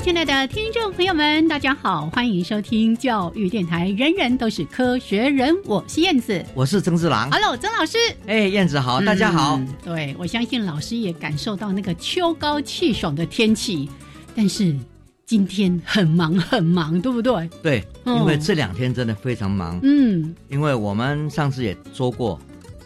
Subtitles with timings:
[0.00, 13.88] 亲爱的听众朋友们，大家好，欢迎收听教育电台，人人都是科学人，我是燕子，我是曾志郎，Hello，曾老师，哎，燕子好，大家好，对我相信老师也感受到那个秋高气爽的天气，
[14.34, 14.76] 但是
[15.24, 17.48] 今天很忙很忙，对不对？
[17.62, 22.38] 对，因为这两天真的非常忙，嗯，因为我们上次也说过，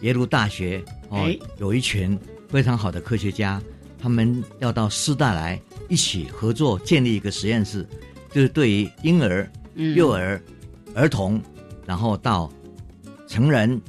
[0.03, 2.17] 耶鲁大学哦，有一群
[2.49, 3.61] 非常好的科学家，
[4.01, 5.61] 他们要到师大来。
[5.89, 7.87] 一起合作建立一个实验室，
[8.31, 10.41] 就是对于婴儿、幼儿、
[10.95, 11.41] 儿童，
[11.87, 12.53] 然后到
[13.27, 13.81] 成人，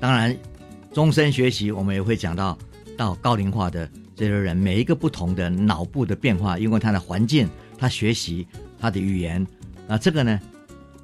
[0.00, 0.36] 当然
[0.92, 2.58] 终身学习，我们也会讲到
[2.96, 8.46] 到高龄化的这些人，每一个不同的脑部的变化，因为他的环境、他学习、
[8.80, 9.46] 他的语言，
[9.86, 10.40] 啊，这个呢，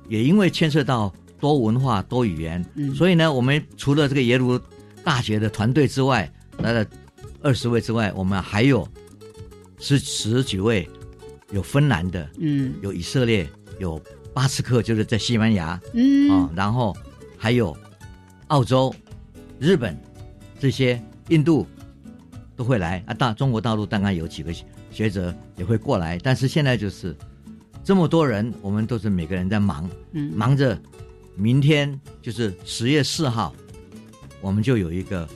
[0.09, 2.65] 也因为牵涉到多文化、多语言，
[2.95, 4.61] 所以呢，我们除了这个耶鲁
[5.05, 6.29] 大学的团队之外，
[6.59, 6.85] 来了
[7.41, 8.87] 二十位之外，我们还有。
[9.85, 10.89] 是十几位，
[11.51, 13.47] 有芬兰的，嗯，有以色列，
[13.79, 14.01] 有
[14.33, 16.97] 巴斯克，就是在西班牙，嗯，啊，然后
[17.37, 17.77] 还有
[18.47, 18.95] 澳洲、
[19.59, 19.95] 日本
[20.59, 21.67] 这些，印度
[22.57, 23.13] 都会来啊。
[23.13, 24.51] 大中国大陆当然有几个
[24.91, 27.15] 学者也会过来，但是现在就是
[27.85, 30.81] 这么多人，我们都是每个人在忙，嗯，忙着。
[31.37, 33.55] 明天就是十月四号，
[34.41, 35.29] 我们就有一个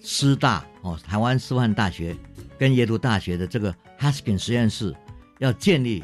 [0.00, 2.16] 师大哦，台湾师范大学。
[2.58, 4.94] 跟耶鲁大学的这个 Haskin 实验室
[5.38, 6.02] 要建立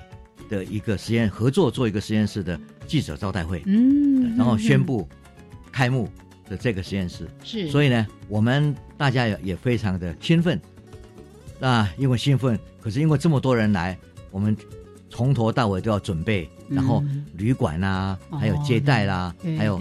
[0.48, 5.08] 的一个实验合作做一个实验室的记者招待会，嗯，然后宣布
[5.72, 6.08] 开幕
[6.48, 10.60] 的这个实验室是，所以呢，我们大家也也非常的兴奋，
[11.60, 13.98] 啊，因为兴奋，可是因为这么多人来，
[14.30, 14.56] 我们
[15.10, 19.80] 从头到尾都要准备，然后旅馆啦，还有接待啦，还有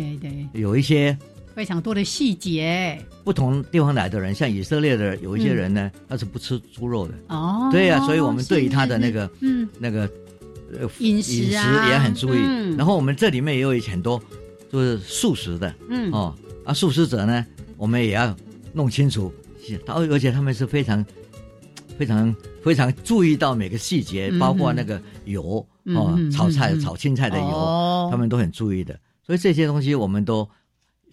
[0.54, 1.16] 有一些。
[1.56, 7.70] 非常多的细节，不同地方来的人，像以色列的有一些人呢，他是不吃猪肉的哦。
[7.72, 10.10] 对呀，所以我们对于他的那个嗯那个
[10.72, 12.40] 呃饮食饮食也很注意。
[12.76, 14.20] 然后我们这里面也有很多
[14.72, 17.46] 就是素食的，嗯哦啊素食者呢，
[17.78, 18.36] 我们也要
[18.74, 19.32] 弄清楚，
[19.86, 21.06] 而而且他们是非常
[22.00, 29.00] 非常非常注意到每个细节，包括那个油哦炒菜炒青菜的油，他们都很注意的。
[29.24, 30.50] 所以这些东西我们都。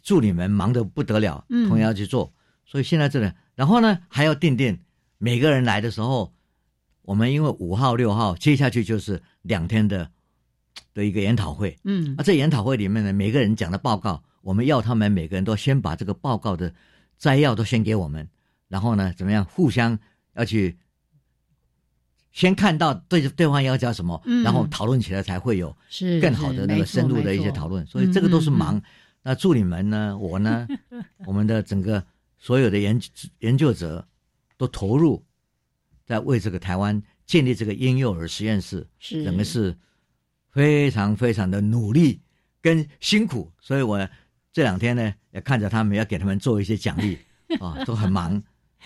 [0.02, 2.32] 助理们忙得不得了，同样要去做，
[2.64, 4.78] 所以现在这里，然后呢还要定定
[5.18, 6.32] 每个人来的时候，
[7.02, 10.10] 我们因为五号六号接下去就是两天的
[10.94, 16.72] 的一个研讨会，嗯，啊，这研讨会里面呢，每个人讲的报告，我们要他们每个人都先把这个报告的
[17.18, 18.28] 摘要都先给我们，
[18.68, 19.98] 然后呢，怎么样，互相
[20.34, 20.78] 要去
[22.32, 25.76] 先看到对对方要讲什么，然后讨论起来才会有
[26.22, 28.80] 更好的那个深入的一些讨论，所以这个都是忙。
[29.22, 30.16] 那助理们呢？
[30.18, 30.66] 我呢？
[31.26, 32.04] 我们的整个
[32.38, 33.00] 所有的研
[33.40, 34.08] 研究者
[34.56, 35.24] 都投入
[36.06, 39.76] 在为这个台湾建立这个婴幼儿实验室，是整个是
[40.50, 42.22] 非常非常的努力
[42.62, 43.52] 跟辛苦。
[43.60, 44.08] 所以我
[44.52, 47.18] 这两天呢也看着他们，要给他们做一些奖励
[47.60, 48.42] 啊，都很忙，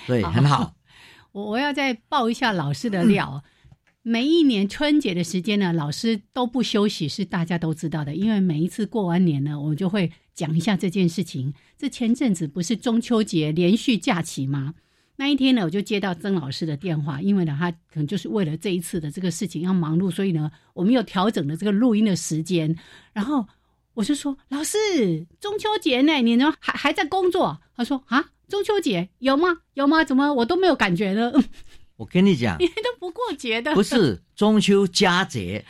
[0.06, 0.74] 所以很好。
[1.32, 3.42] 我我要再爆一下老师的料。
[4.06, 8.14] 每一年春节的时间呢，老师都不休息，是大家都知道的。
[8.14, 11.54] 因为每一次过完年呢，我们就会讲一下这件事情。
[11.78, 14.74] 这前阵子不是中秋节连续假期吗？
[15.16, 22.76] 那一天呢，我就接到曾老师的电话，因为呢，他可能就是为了这一次的这个事情要忙碌，所以呢，我们又调整了这个录音的时间。
[23.12, 23.46] 然后
[23.94, 29.58] 我就说：“老师，中秋节呢，你呢还还在工作？”他说：“啊，中秋节有吗？
[29.74, 30.02] 有吗？
[30.02, 31.32] 怎么我都没有感觉呢？”
[31.96, 35.64] 我跟你讲， 你都不过节的，不是中秋佳节，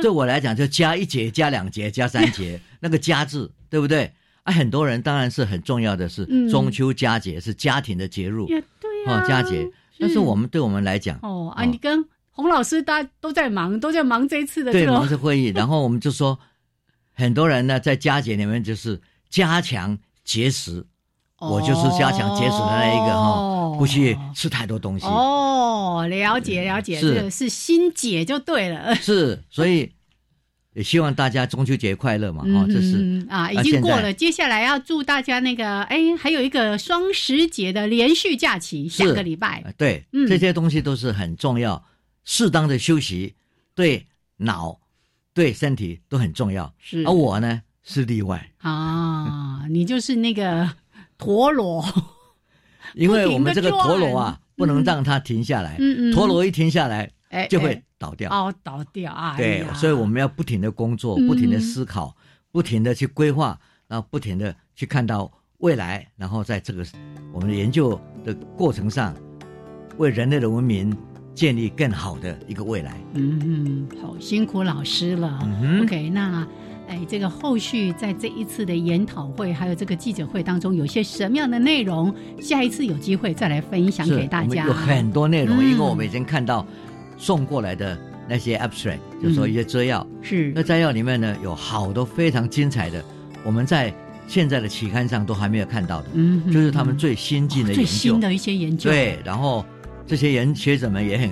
[0.00, 4.10] 对我来讲就加一节、加两节、加三节，那个“佳”字，对不对？
[4.44, 8.46] 啊，很多人当然是很重要的是中秋佳节是家庭的节日，
[8.80, 9.70] 对哦，佳节。
[10.00, 16.38] 但是我们对我们来讲，哦啊，你跟洪老师大家都在忙，都在忙这一次的对忙着会议，然后我们就说，
[17.12, 20.86] 很多人呢在佳节里面就是加强节食。
[21.38, 25.04] 我就是加强节食的那一个哈，不去吃太多东西。
[25.04, 28.94] 哦，了解了解，是是心解就对了。
[28.94, 29.92] 是，所以
[30.76, 39.64] 也希望大家中秋节快乐嘛哈，这是啊，已经过了，接下来要祝大家那个哎，还有一个双十节的连续假期，下个礼拜。
[39.78, 41.82] 对，这些东西都是很重要，
[42.24, 43.34] 适当的休息
[43.74, 44.06] 对
[44.36, 44.78] 脑、
[45.32, 46.70] 对身体都很重要。
[46.78, 50.70] 是，而我呢是例外啊，你就是那个。
[51.18, 51.82] 陀螺，
[52.92, 55.76] 因为我们这个陀螺啊，不能让它停下来。
[55.78, 58.30] 嗯嗯，陀螺一停下来，哎，就会倒掉。
[58.30, 59.36] 哦，倒掉啊！
[59.36, 62.16] 对，所以我们要不停的工作，不停的思考，
[62.52, 63.58] 不停的去规划，
[63.88, 66.84] 然后不停的去看到未来，然后在这个
[67.32, 69.14] 我们的研究的过程上，
[69.98, 70.96] 为人类的文明
[71.34, 73.00] 建立更好的一个未来。
[73.14, 75.38] 嗯嗯，好辛苦老师了。
[75.82, 76.46] OK，那。
[76.88, 82.14] 哎，这个后续在这一次的研讨会，还有这个记者会当中，有些什么样的内容？
[82.40, 84.64] 下一次有机会再来分享给大家。
[84.66, 86.64] 有很多内容，因为我们已经看到
[87.16, 87.98] 送过来的
[88.28, 90.06] 那些 abstract，就说一些摘要。
[90.22, 90.52] 是。
[90.54, 93.04] 那摘要里面呢，有好多非常精彩的，
[93.44, 93.92] 我们在
[94.26, 96.08] 现在的期刊上都还没有看到的。
[96.14, 96.50] 嗯。
[96.52, 98.90] 就是他们最先进的最新的一些研究。
[98.90, 99.64] 对，然后
[100.06, 101.30] 这些研学者们也很。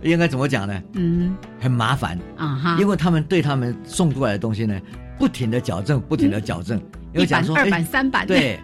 [0.00, 0.80] 应该怎么讲呢？
[0.92, 4.80] 嗯，很麻烦啊哈，因为他们对他们送过来的东西呢，
[5.18, 6.80] 不停的矫正，不停的矫正，
[7.12, 8.60] 一版、二版、三版，对。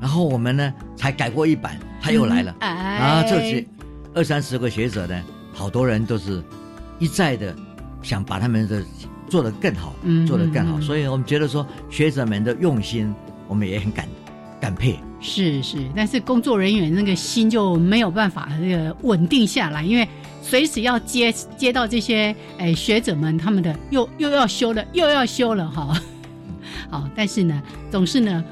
[0.00, 3.66] 然后我们呢，才改过一版，他又来了，啊，这些
[4.14, 5.20] 二三十个学者呢，
[5.56, 6.42] 好多人都是
[6.98, 7.56] 一再的
[8.02, 8.84] 想把他们的
[9.28, 13.12] 做得更好，嗯做得更好，所以我们觉得说学者们的用心，
[13.48, 14.06] 我们也很感
[14.60, 14.98] 感佩。
[15.20, 20.06] 是是，但是工作人员那个心就没有办法那个稳定下来，因为。
[20.42, 26.00] 随时要接接到这些哎学者们他们的又又要修了又要修了哈，
[26.88, 27.60] 好，但是呢，
[27.90, 28.44] 总是呢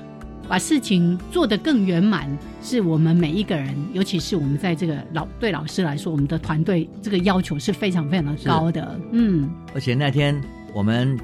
[0.49, 2.29] 把事情做得更圆满，
[2.63, 9.49] 是我们每一个人，尤其是我们在这个老对老师来说，我们的团队这个要求是非常非常的高的，嗯。
[9.75, 10.41] 而且那天
[10.73, 11.19] 我们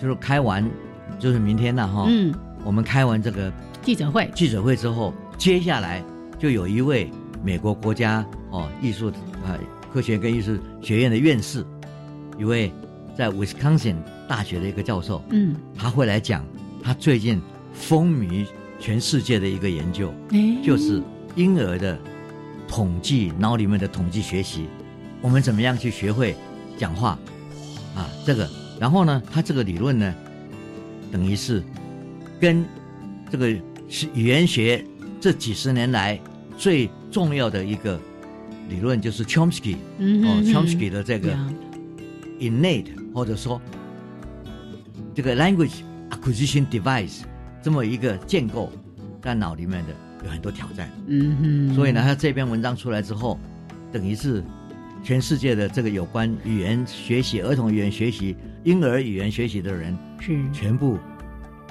[0.00, 0.68] 就是开完，
[1.18, 2.32] 就是明天了哈，嗯，
[2.64, 6.02] 我们开完这个记者会记者会之后，接下来
[6.38, 7.10] 就有一位
[7.44, 9.08] 美国国家哦艺术
[9.44, 9.58] 啊。
[9.92, 11.62] 科学跟艺术学院的院士，
[12.38, 12.72] 一位
[13.14, 16.42] 在 Wisconsin 大学的一个教授，嗯，他会来讲
[16.82, 17.38] 他最近
[17.82, 18.46] 风靡
[18.78, 20.14] 全世界的一个研究，
[20.62, 21.02] 就是
[21.34, 21.98] 婴儿的
[22.68, 24.66] 统计脑里面的统计学习，
[25.20, 26.36] 我们怎么样去学会
[26.78, 27.18] 讲话
[27.96, 28.08] 啊？
[28.24, 28.48] 这个，
[28.78, 30.14] 然后呢，他这个理论呢，
[31.10, 31.62] 等于是
[32.40, 32.64] 跟
[33.30, 33.52] 这个
[33.88, 34.84] 是语言学
[35.20, 36.18] 这几十年来
[36.56, 38.00] 最重要的一个。
[38.68, 41.36] 理论就是 Chomsky，哦，Chomsky 的这个
[42.38, 43.60] innate 或者说
[45.14, 47.22] 这个 language acquisition device
[47.62, 48.70] 这么一个建构，
[49.22, 50.90] 在脑里面的有很多挑战。
[51.06, 53.38] 嗯哼，所以呢，他这篇文章出来之后，
[53.92, 54.42] 等于是
[55.02, 60.98] 全世界的这个有关语言学习、儿童语言学习、婴儿语言学习的人，是全部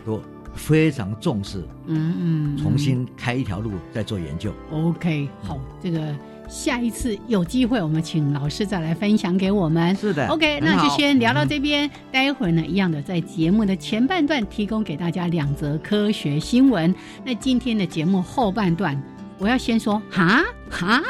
[0.05, 0.21] 都
[0.55, 1.63] 非常重视。
[1.87, 4.53] 嗯嗯，重新开一条路再做研究。
[4.71, 6.15] OK，好，这个。
[6.51, 9.95] 下一次有机会，我们请老师再来分享给我们。
[9.95, 11.89] 是的，OK，那就先聊到这边。
[12.11, 16.93] 待会儿呢，一样的在节目的前半段提供给大家两则科学新闻。
[17.23, 19.01] 那今天的节目后半段，
[19.37, 21.01] 我要先说，哈哈，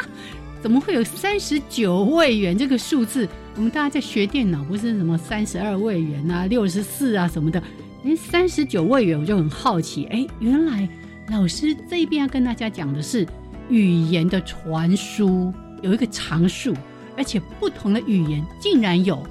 [0.62, 3.28] 怎么会有三十九位元这个数字？
[3.56, 7.62] 我们大家在学电脑，不是什么三十二位元啊、六十四啊什么的，
[8.04, 10.88] 连，三十九位元，我就很好奇，哎，原来
[11.32, 13.28] 老师这边要跟大家讲的是。
[13.72, 15.51] 语言的传输
[15.82, 16.75] 有一个常数，
[17.18, 19.25] 而且不同的语言竟然有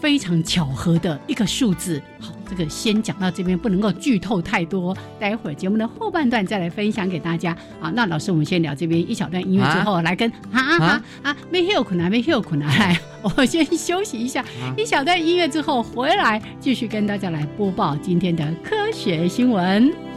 [0.00, 2.02] 非常巧合的一个数字。
[2.18, 4.96] 好，这个先讲到这边，不能够剧透太多。
[5.20, 7.56] 待会儿节目的后半段再来分享给大家。
[7.78, 12.98] 好，那老师，我们先聊这边一小段音乐之后，来跟啊啊啊，没有困难，没有困难，来
[13.36, 14.44] 我先休息一下，
[14.76, 20.11] 一小段音乐之后回来继续跟大家来播报今天的科学新闻。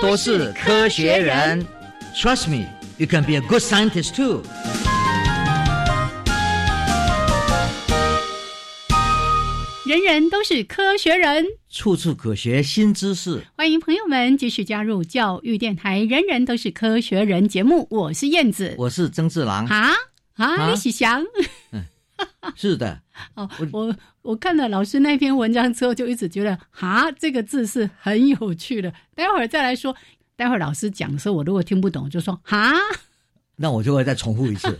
[0.00, 1.66] 都是科学人
[2.14, 4.42] ，Trust me, you can be a good scientist too。
[9.84, 13.42] 人人都是科学人，处处可学新知识。
[13.56, 19.66] 欢迎朋友们继续加入教育电台《人人都是科学人》节目，我是燕子，我是曾志郎。
[19.66, 19.90] 啊
[20.36, 21.24] 啊，李喜祥。
[21.72, 21.84] 嗯
[22.54, 23.00] 是的。
[23.34, 28.92] 哦，我我看了老师那篇文章之后，就一直觉得“哈”这个字是很有趣的。
[29.14, 29.96] 待会儿再来说，
[30.36, 32.72] 待会儿老师讲的时候，我如果听不懂，就说“哈”，
[33.56, 34.78] 那我就会再重复一次。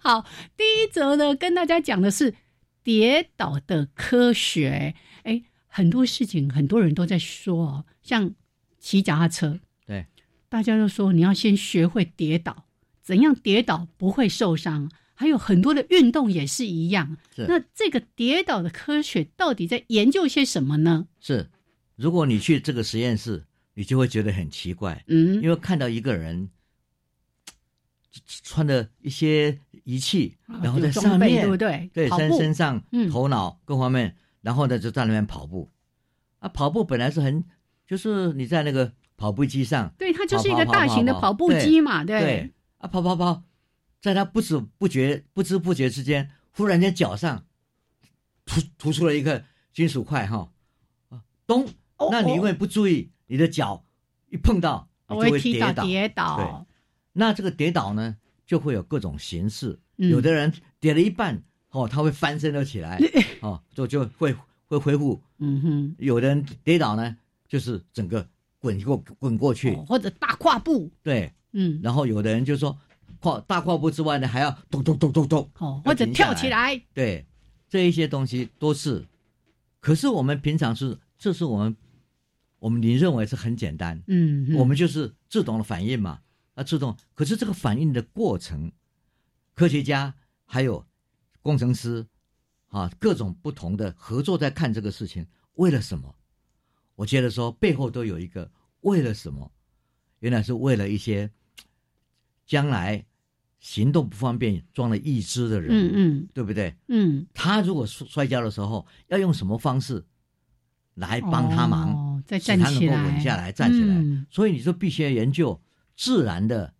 [0.00, 0.24] 好，
[0.56, 2.34] 第一则呢，跟大家讲的是
[2.82, 4.94] 跌倒的科学。
[5.22, 8.32] 哎，很多事情很多人都在说哦，像
[8.78, 10.06] 骑脚踏车，对，
[10.48, 12.64] 大家都说你要先学会跌倒，
[13.02, 14.90] 怎样跌倒不会受伤。
[15.16, 17.16] 还有很多的运动也是一样。
[17.36, 21.08] 那这个跌倒的科学到底在研究些什么呢？
[21.18, 21.50] 是，
[21.96, 23.44] 如果你去这个实验室，
[23.74, 25.02] 你就会觉得很奇怪。
[25.08, 26.50] 嗯，因为看到一个人
[28.42, 31.90] 穿的一些仪器，然后在上面，对不对？
[31.92, 35.70] 对，身身上、头脑各方面，然后呢就在那边跑步。
[36.38, 37.42] 啊，跑步本来是很，
[37.86, 42.52] 就是你在那个跑步机上，对，它就是一个大型的跑步机嘛，对。
[42.78, 43.42] 啊，跑跑跑。
[44.06, 47.44] 在他不知不觉、不知不觉之间，忽然间脚上
[48.44, 50.52] 突突出了一个金属块，哈，
[51.44, 51.68] 咚！
[52.12, 53.84] 那你因为不注意，你的脚
[54.28, 55.84] 一碰到，就会跌倒。
[55.84, 56.36] 跌倒。
[56.36, 56.76] 对。
[57.14, 59.80] 那这个跌倒呢，就会有各种形式。
[59.96, 63.00] 有的人跌了一半，哦，他会翻身了起来，
[63.40, 64.36] 哦，就就会
[64.66, 65.20] 会恢复。
[65.38, 65.96] 嗯哼。
[65.98, 67.16] 有的人跌倒呢，
[67.48, 68.28] 就是整个
[68.60, 70.92] 滚过滚过去，或者大跨步。
[71.02, 71.32] 对。
[71.50, 71.80] 嗯。
[71.82, 72.78] 然后有的人就说。
[73.20, 76.76] 跨大跨步之外呢，还要咚咚咚咚咚，哦，或者跳起来。
[76.94, 77.26] 对，
[77.68, 79.04] 这一些东西都是。
[79.80, 81.76] 可是我们平常是，这是我们，
[82.58, 86.20] 我们你认为是很简单，嗯，我们就是自动的反应嘛，
[86.54, 86.96] 啊，自动。
[87.14, 88.72] 可是这个反应的过程，
[89.54, 90.84] 科学家还有
[91.42, 92.06] 工程师，
[92.68, 96.14] 啊，各种不同的合作在看这个事情，为了什么？
[96.94, 99.52] 我觉得说背后都有一个为了什么？
[100.20, 101.30] 原来是为了一些。
[102.46, 103.04] 将来
[103.58, 106.76] 行动不方便、装了义肢的人，嗯嗯，对不对？
[106.88, 110.04] 嗯，他如果摔摔跤的时候要用什么方式
[110.94, 114.02] 来帮他忙，哦再站起来，稳下来，站起来。
[114.30, 115.60] 所以你说必须要研究
[115.96, 116.74] 自然的，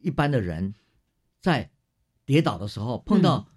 [0.00, 0.74] 一般的人
[1.40, 1.70] 在
[2.24, 3.48] 跌倒的时候碰到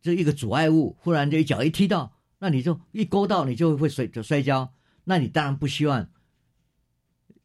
[0.00, 4.72] 这一个阻碍物，忽然就一脚一踢到，那你就一勾到，你就会摔就摔跤。
[5.04, 6.08] 那你当然不希望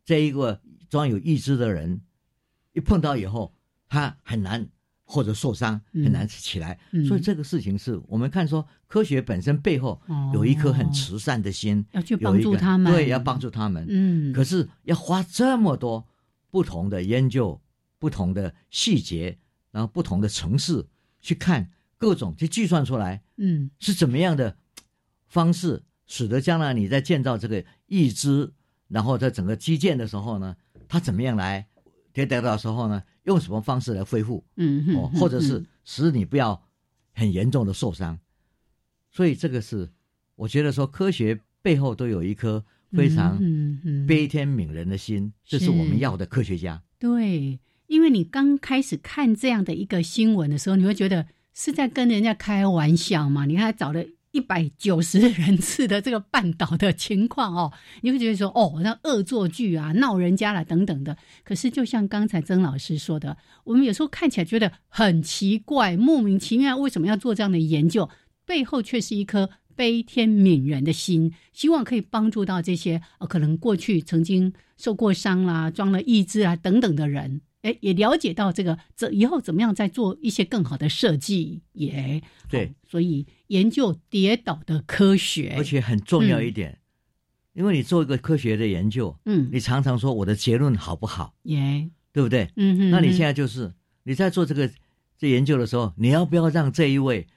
[0.06, 2.02] 这一个装有义肢的人。
[2.74, 3.54] 一碰到以后，
[3.88, 4.68] 他很难
[5.04, 6.80] 或者受伤，很难起来。
[7.08, 10.00] 所以这个事情是我们看说，科学本身背后
[10.34, 13.86] 有一颗很慈善的心，要去帮助他们，对，要帮助他们。
[13.90, 16.08] 嗯，可是要花这么多
[16.52, 17.60] 不同的研究、
[17.98, 19.40] 不同的细节，
[19.72, 20.86] 然后不同的城市
[21.20, 24.58] 去看各种去计算出来，嗯，是怎么样的
[25.28, 28.54] 方式，使得将来你在建造这个义肢，
[28.88, 30.56] 然后在整个基建的时候呢，
[30.88, 31.68] 它怎么样来？
[32.14, 34.44] 跌倒的时候呢，用什么方式来恢复？
[34.58, 36.62] 嗯，哦，或者是使你不要
[37.14, 38.20] 很严重的受伤。
[39.12, 39.90] 所以这个是
[40.36, 43.38] 我觉得说科学背后都有一颗非常
[44.08, 46.82] 悲天悯人的心，这是我们要的科学家。
[46.98, 53.46] 对，因为你刚开始看这样的一个新闻的时候，你会觉得是在跟人家开玩笑嘛？
[53.46, 54.04] 你看找了。
[54.32, 61.18] 一百九十 人次的这个半岛的情况哦，你会觉得说哦，那恶作剧啊，闹人家了等等的。
[61.44, 68.10] 可是就像刚才曾老师说的，我们有时候看起来觉得很奇怪，莫名其妙为什么要做这样的研究？
[68.46, 77.42] 背后却是一颗悲天悯人的心，希望可以帮助到这些呃可能过去曾经受过伤啦、装了义肢啊等等的人。
[77.62, 81.62] 哎，也了解到这个，这以后怎么样再做一些更好的设计？
[81.74, 86.80] 也对，所以研究跌倒的科学，而且很重要一点，
[87.54, 91.34] 因为你做一个科学的研究，嗯，你常常说我的结论好不好？
[91.44, 92.50] 耶，对不对？
[92.56, 93.74] 嗯哼，那你现在就是
[94.04, 94.72] 你在做这个
[95.18, 97.28] 这研究的时候，你要不要让这一位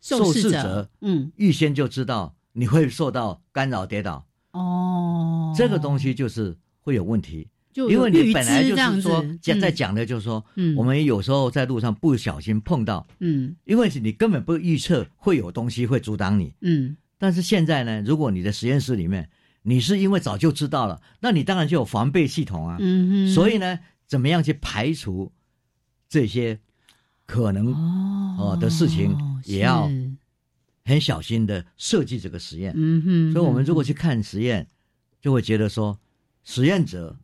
[0.00, 4.26] 受试者，嗯，预先就知道你会受到干扰跌倒？
[4.52, 7.48] 哦，这个东西就是会有问题。
[7.88, 19.28] 因为你本来就是说讲在讲的，就是说，嗯，我们有时候在路上不小心碰到，嗯，因为是你根本不预测会有东西会阻挡你，嗯，但是现在呢，如果你的实验室里面，
[19.62, 25.30] 你是因为早就知道了，那你当然就有防备系统啊，嗯所以呢，怎么样去排除
[26.08, 26.58] 这些
[27.26, 27.72] 可能
[28.38, 29.90] 哦的事情，也要
[30.84, 33.84] 很小心的设计这个实验，嗯哼，所以我们如果。
[33.84, 34.68] 去看实验，
[35.18, 35.98] 就会觉得说
[36.44, 37.16] 实验者。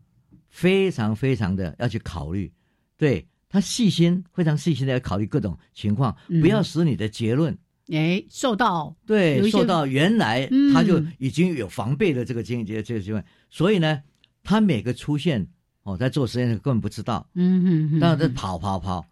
[0.55, 2.53] 非常非常的要去考虑，
[2.97, 7.59] 对他细心，非常细心的要考虑各种情况，不要使你的结论
[7.89, 14.01] 哎受到对受到原来他就已经有防备的这个经这这个经验，所以呢，
[14.45, 15.45] 他每个出现
[15.83, 19.05] 哦，在做实验的根本不知道，嗯嗯，当然在跑跑跑，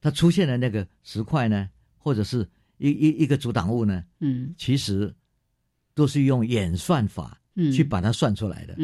[0.00, 2.48] 他出现的那个石块呢，或者是
[2.78, 5.12] 一一一个阻挡物呢，嗯，其实
[5.92, 7.40] 都是用演算法。
[7.72, 8.76] 去把它算出来的，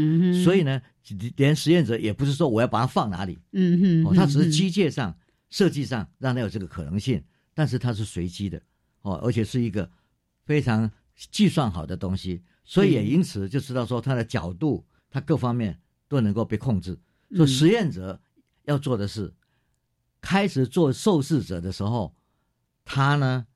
[0.42, 0.80] 所以呢，
[1.36, 5.14] 连实验者也不是说我要把它放哪里，嗯哼，哦，它只是机械上
[5.50, 8.60] 设计上让它有这个可能性，但是它是随机的，
[9.02, 9.90] 哦，而且是一个
[10.44, 10.90] 非常
[11.30, 16.98] 计算好的东西，所以也因此就知道说它的角度，它各方面都能够被控制。
[17.34, 18.18] 所以实验者
[18.64, 19.32] 要做的是，
[20.20, 22.14] 开始做受试者的时候，
[22.84, 23.46] 他呢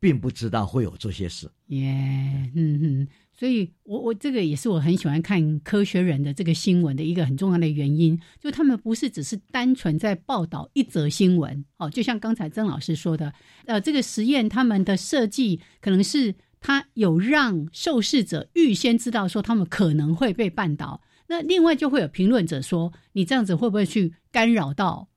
[0.00, 3.08] 并不知道会有这些事，耶，嗯哼。
[3.34, 13.32] 所以，我我这个也是我很喜欢看科学人的这个新闻的一个很重要的原因，就他们不是只是单纯在报道一则新闻，哦，就像刚才曾老师说的，
[13.66, 25.08] 呃，这个实验他们的设计可能是他有让受试者预先知道说他们可能会被绊倒，那另外就会有评论者说，你这样子会不会去干扰到？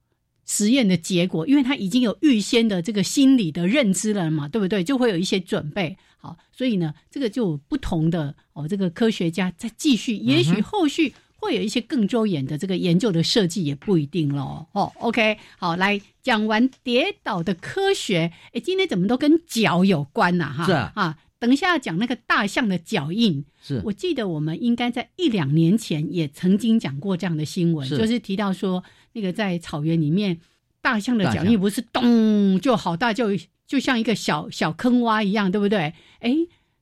[0.45, 4.83] 实验的结果，因为他已经有预先的这个心理的认知了嘛，对不对？
[4.83, 14.65] 就会有一些准备好，所以呢，这个就不同的哦，这个科学家在继续，也许后续会有一些更周延的这个研究的设计，也不一定喽。
[14.73, 20.53] 哦，OK，好，来讲完跌倒的科学，哎，今天怎么都跟脚有关呐？
[20.55, 28.83] 哈，是啊，啊，等一下讲那个大象的脚印，是我记得我们应该在一两年前也曾经讲过这样的新闻，就是提到说。
[29.15, 30.37] 那个在草原里面，
[30.81, 33.29] 大象的脚印不是咚就好大，就
[33.65, 35.93] 就像一个小小坑洼一样，对不对？
[36.19, 36.35] 哎，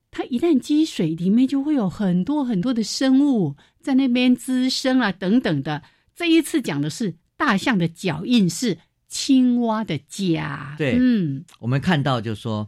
[0.09, 5.83] 它一旦积水，里面就会有很多很多的生物在那边滋生啊，等等的。
[6.15, 10.73] 这一次讲的是大象的脚印是青蛙的家。
[10.75, 12.67] 对，嗯，我们看到就是说，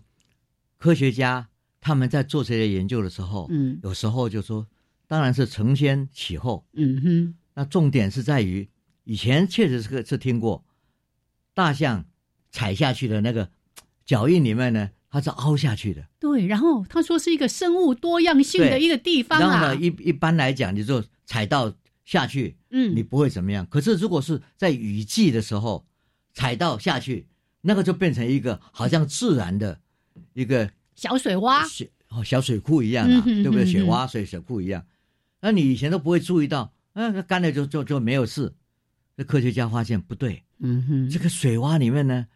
[0.78, 1.50] 科学家
[1.82, 4.68] 他们在做这些研究的时候，嗯，有时候就说，
[5.08, 8.70] 当然是承先启后，嗯哼，那重点是在于。
[9.06, 10.64] 以前确实是个是听过，
[11.54, 12.06] 大象
[12.52, 13.50] 踩下去的那个
[14.06, 16.06] 脚印里面呢，它是凹下去的。
[16.20, 19.62] 对，然后他说是一个生物多样性的一个地方啊。
[19.62, 23.66] 然后一一般来讲，你就踩到下去，嗯，你不会怎么样。
[23.68, 25.86] 可是如果是在雨季的时候
[26.34, 27.28] 踩到下去，
[27.62, 29.80] 那个就变成一个好像自然的
[30.34, 33.66] 一个小水洼、小小水库一样啊，对不对？
[33.66, 34.86] 雪洼、水水库一样。
[35.42, 38.54] 那你以前都不会注意到，嗯，干了就就就没有事。
[39.18, 42.28] 这科学家发现不对，嗯哼，这个水洼里面呢，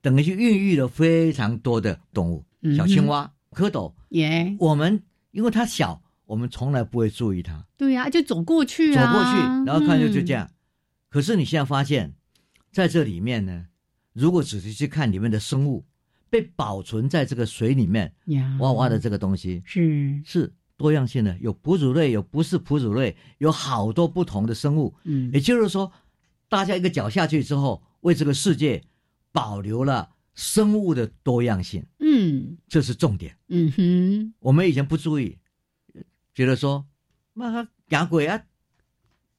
[0.00, 3.92] 等于是孕育了非常多的动物，小青蛙、蝌蚪。
[4.08, 7.66] 耶，我们因为它小，我们从来不会注意它。
[7.76, 10.50] 对呀，就走过去啊，走过去，然后看就就这样。
[11.10, 12.14] 可是你现在发现，
[12.72, 13.66] 在这里面呢，
[14.14, 15.84] 如果仔细去看里面的生物，
[16.30, 18.14] 被保存在这个水里面，
[18.60, 24.94] 哇哇的这个东西是是多样性的，有哺乳类，有不是哺乳类，有好多不同的生物。
[25.04, 25.92] 嗯，也就是说。
[26.48, 28.84] 大家一个脚下去之后，为这个世界
[29.32, 31.86] 保留了生物的多样性。
[31.98, 33.36] 嗯，这是重点。
[33.48, 35.38] 嗯哼，我们以前不注意，
[36.34, 36.86] 觉得说，
[37.32, 38.44] 妈养鬼啊，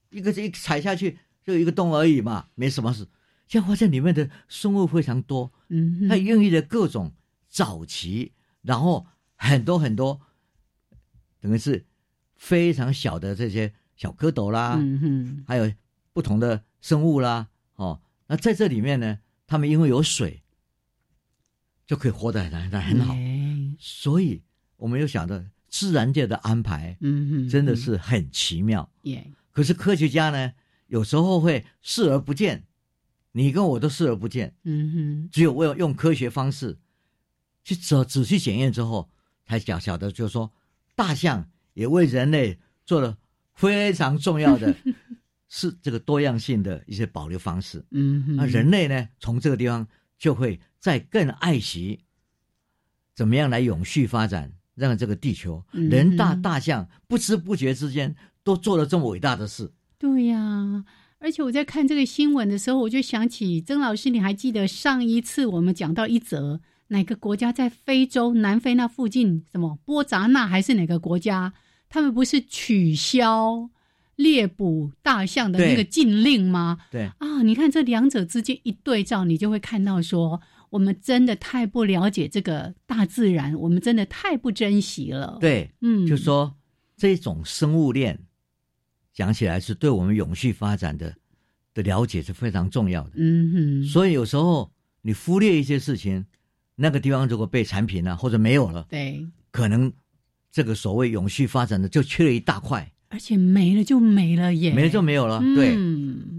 [0.10, 3.08] 一个一踩下去就一个洞而已嘛，没什么事。
[3.48, 7.13] 现在发现里面的生物非常多，嗯，它孕育着各种
[7.48, 10.20] 早期，然后很多很多，
[11.39, 11.86] 等于是
[12.36, 15.72] 非常小的这些小蝌蚪啦，嗯哼，还有
[16.15, 20.41] 不同的生物啦，哦，那在这里面呢，他们因为有水，
[21.86, 23.13] 就可以活得很很好，
[23.78, 24.41] 所以
[24.78, 29.30] 我们又想到自然界的安排，嗯哼，真的是很奇妙，耶。
[29.51, 30.54] 可是科学家呢，
[30.88, 32.63] 有时候会视而不见。
[33.34, 36.78] 你跟我都视而不见，嗯哼，只有我要用科学方式
[37.65, 39.10] 去仔仔细检验之后，
[39.45, 40.54] 才晓晓得，就是说，
[40.95, 43.17] 大象也为人类做了
[43.54, 44.73] 非常重要的，
[45.58, 49.88] 是这个多样性的一些保留方式，嗯哼，那人类呢，从这个地方
[50.20, 52.02] 就会再更爱惜，
[53.13, 60.84] 怎么样来永续发展，让这个地球人大大象不知不觉之间都做了这么伟大的事，对呀。
[61.20, 71.54] 而且我在看这个新闻的时候，我就想起曾老师，你还记得上一次我们讲到一则哪个国家在非洲南非那附近，什么波扎纳还是哪个国家，
[71.88, 73.70] 他们不是取消
[74.15, 76.78] 猎捕大象的那个禁令吗？
[76.91, 85.38] 对啊，你看这两者之间一对照，你就会看到说，我们真的太不了解这个大自然，我们真的太不珍惜了。
[85.41, 86.56] 对，嗯，就说
[86.95, 88.19] 这种生物链。
[89.13, 91.15] 讲起来是对我们永续发展的
[91.73, 93.12] 的了解是非常重要的。
[93.15, 94.69] 嗯哼，所以有时候
[95.01, 96.25] 你忽略一些事情，
[96.75, 99.89] 那个地方如果被产品了或者没有了，对，可能
[100.51, 102.91] 这个所谓永续发展的就缺了一大块。
[103.10, 105.39] 而且没了就没了耶，没了就没有了。
[105.56, 105.78] 对，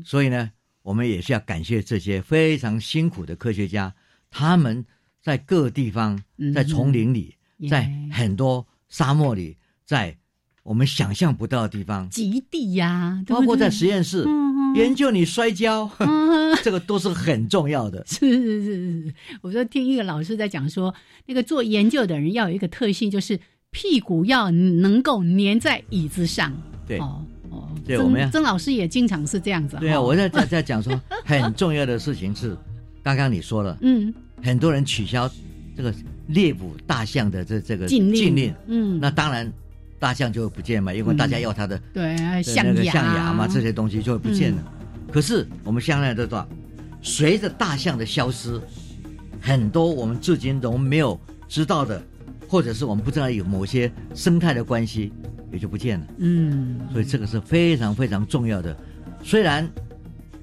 [0.05, 0.51] 所以呢，
[0.83, 3.95] 我们也是要感谢这些非常辛苦的科学家，
[4.31, 4.85] 他们
[5.23, 6.23] 在各地方，
[6.55, 7.37] 在丛林里，
[7.69, 10.19] 在很多沙漠里，在。
[10.67, 14.27] 我们想象不到的地方，极地呀，包括在实验室
[14.75, 15.89] 研究你摔跤，
[16.65, 18.03] 这个都是很重要的。
[18.11, 20.93] 是是是是，我说听一个老师在讲说，
[21.27, 23.39] 那个做研究的人要有一个特性，就是
[23.77, 26.51] 屁股要能够粘在椅子上。
[26.89, 29.77] 对哦哦，曾曾老师也经常是这样子。
[29.79, 32.57] 对啊，我在在在讲说， 很重要的事情是，
[33.03, 35.31] 刚刚你说了，嗯，很多人取消
[35.77, 35.93] 这个
[36.29, 39.53] 猎捕大象的这这个禁令，禁令嗯，那当然。
[39.99, 44.63] 大象就会不见嘛，因为大家要它的对象牙嘛，这些东西就会不见了。
[45.11, 46.47] 可是我们现在知道，
[47.01, 48.61] 随着大象的消失，
[49.41, 52.01] 很多我们至今都没有知道的，
[52.49, 55.13] 或者是我们不知道有某些生态的关系，
[55.53, 56.07] 也就不见了。
[56.19, 58.77] 嗯，所以这个是非常非常重要的。
[59.23, 59.69] 虽然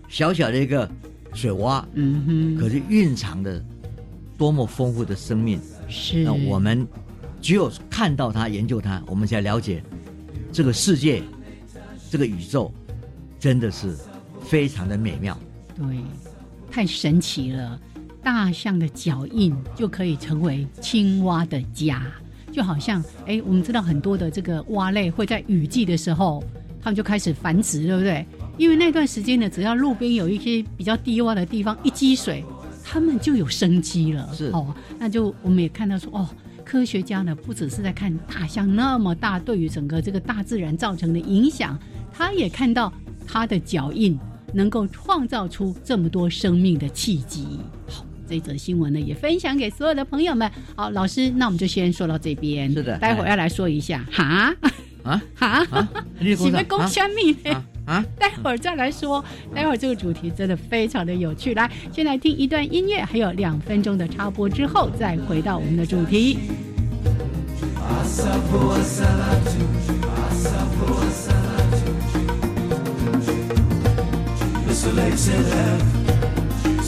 [0.07, 0.89] 小小的一个
[1.33, 3.63] 水洼，嗯哼，可是蕴藏的
[4.37, 5.59] 多么丰富的生命。
[5.87, 6.87] 是，那我们。
[7.41, 9.83] 只有看到它、研究它，我们才了解
[10.53, 11.21] 这个世界、
[12.09, 12.73] 这个宇宙，
[13.37, 13.97] 真的是
[14.45, 15.37] 非常的美妙。
[15.75, 15.97] 对，
[16.71, 17.77] 太神奇了！
[18.23, 22.01] 大象的脚印就可以成为青蛙的家，
[22.51, 26.43] 就好像哎，我们知道很多的这个蛙类会在雨季的时候，
[26.81, 28.25] 它们就开始繁殖，对不对？
[28.57, 32.43] 因为那段时间呢，只要路边有一些比较低洼的地方一积水，
[32.83, 34.29] 它们就有生机了。
[34.33, 36.27] 是哦，那就我们也看到说哦。
[36.65, 41.77] 科学家呢，不只是在看大象那么大对于整个这个大自然造成的影响，
[42.13, 42.91] 他也看到
[43.27, 44.17] 它的脚印
[44.53, 47.59] 能够创造出这么多生命的契机。
[47.85, 50.49] 好，这则新闻呢也分享给所有的朋友们。
[50.75, 52.71] 好，老师，那我们就先说到这边。
[52.71, 54.55] 是的，待会儿要来说一下哈
[55.03, 55.65] 啊哈，
[56.37, 57.35] 什么公虾米？
[57.85, 59.23] 啊， 待会儿再来说。
[59.53, 61.53] 待会儿这个主题真的非常的有趣。
[61.53, 66.37] 来，先来听一段音乐，还有两分钟的插播之后，再回到我们的主题。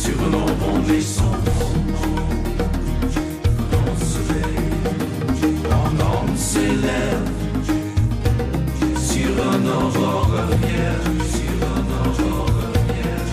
[0.06, 1.36] sur un enfant naissant.
[3.72, 4.20] Dans ce
[6.36, 7.28] s'élève
[9.10, 9.66] sur un
[11.36, 13.32] sur un aurore arrière.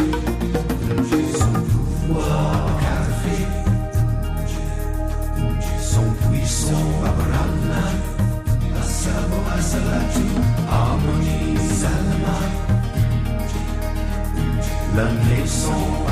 [1.41, 1.55] Son
[2.07, 3.39] pouvoir café,
[5.93, 6.89] son puissant
[8.75, 9.61] la savoie
[10.71, 12.39] harmonie salma,
[14.97, 16.12] la naissance.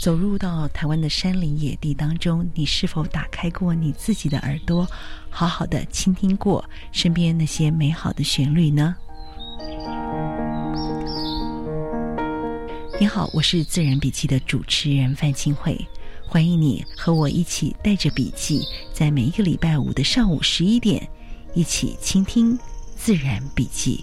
[0.00, 4.88] 走入到台湾的山林野地当中，你是否打开过你自己的耳朵，
[5.28, 8.96] 好好的倾听过身边那些美好的旋律呢？
[12.98, 15.78] 你好，我是自然笔记的主持人范清慧，
[16.26, 18.62] 欢迎你和我一起带着笔记，
[18.94, 21.06] 在每一个礼拜五的上午十一点，
[21.52, 22.58] 一起倾听
[22.96, 24.02] 自然笔记。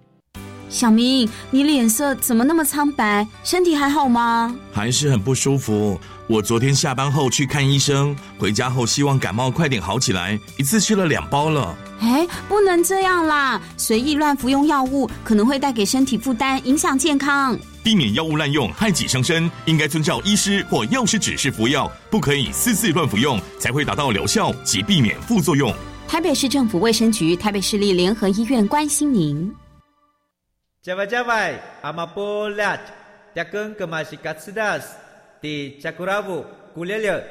[0.71, 3.27] 小明，你脸色怎么那么苍白？
[3.43, 4.55] 身体还好吗？
[4.71, 5.99] 还是很不舒服。
[6.27, 11.75] 我昨天下班后去看医生，回家后希望感冒快点好起来，一次吃了两包了。
[11.99, 13.61] 哎，不能这样啦！
[13.75, 17.59] 随意乱服用药物可能会带给身体负担，影响健康。
[17.83, 25.73] 避免药物滥用，害己伤身，应该遵照医师或药师指示服药，不可以私自乱服用，才会达到疗效及避免副作用。
[26.07, 29.53] 台北市政府卫生局、台北市立联合医院关心您。
[30.83, 32.75] 加外加外，阿玛波拉，
[33.35, 34.97] 扎根格玛西卡斯达斯，
[35.39, 37.23] 迪加古拉布古列列。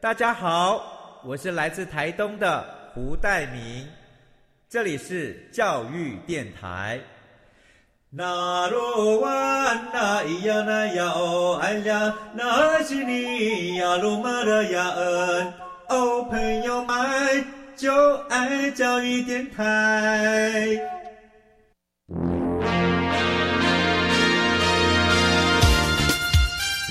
[0.00, 3.86] 大家好，我是来自台东的胡代明，
[4.68, 6.98] 这里是教育电台。
[8.10, 15.54] 那罗哇那咿呀那呀哦哎呀，那是你呀鲁玛的呀恩
[15.88, 17.44] 哦，朋友们
[17.76, 20.80] 就爱教育电台。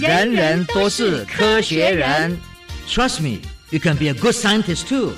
[0.02, 2.36] 人人都是科学人
[2.88, 3.38] ，Trust me,
[3.70, 5.12] you can be a good scientist too。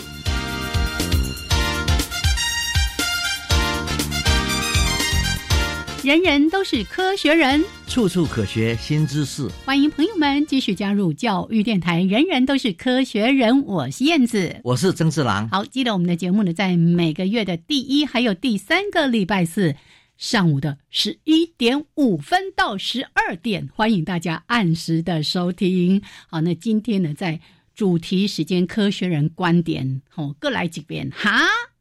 [6.04, 9.48] 人人都是科学人，处处可学新知识。
[9.64, 12.02] 欢迎朋友们继续加入教育电台。
[12.02, 15.48] 人人都是科学人，我是燕子，我是曾志郎。
[15.48, 19.78] 好，记得我们的节目呢，在每个月的第一还有第三个礼拜四。
[20.18, 26.02] 上午的十一点五分到十二点，欢迎大家按时的收听。
[26.30, 27.42] 好，那今天呢，在
[27.74, 31.10] 主题时间，科学人观点，好，各来几遍。
[31.12, 31.32] 哈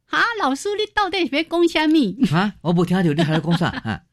[0.05, 2.17] 哈，老师，你到底别讲虾米？
[2.31, 3.67] 啊，我不听到你还在讲啥？
[3.67, 4.03] 啊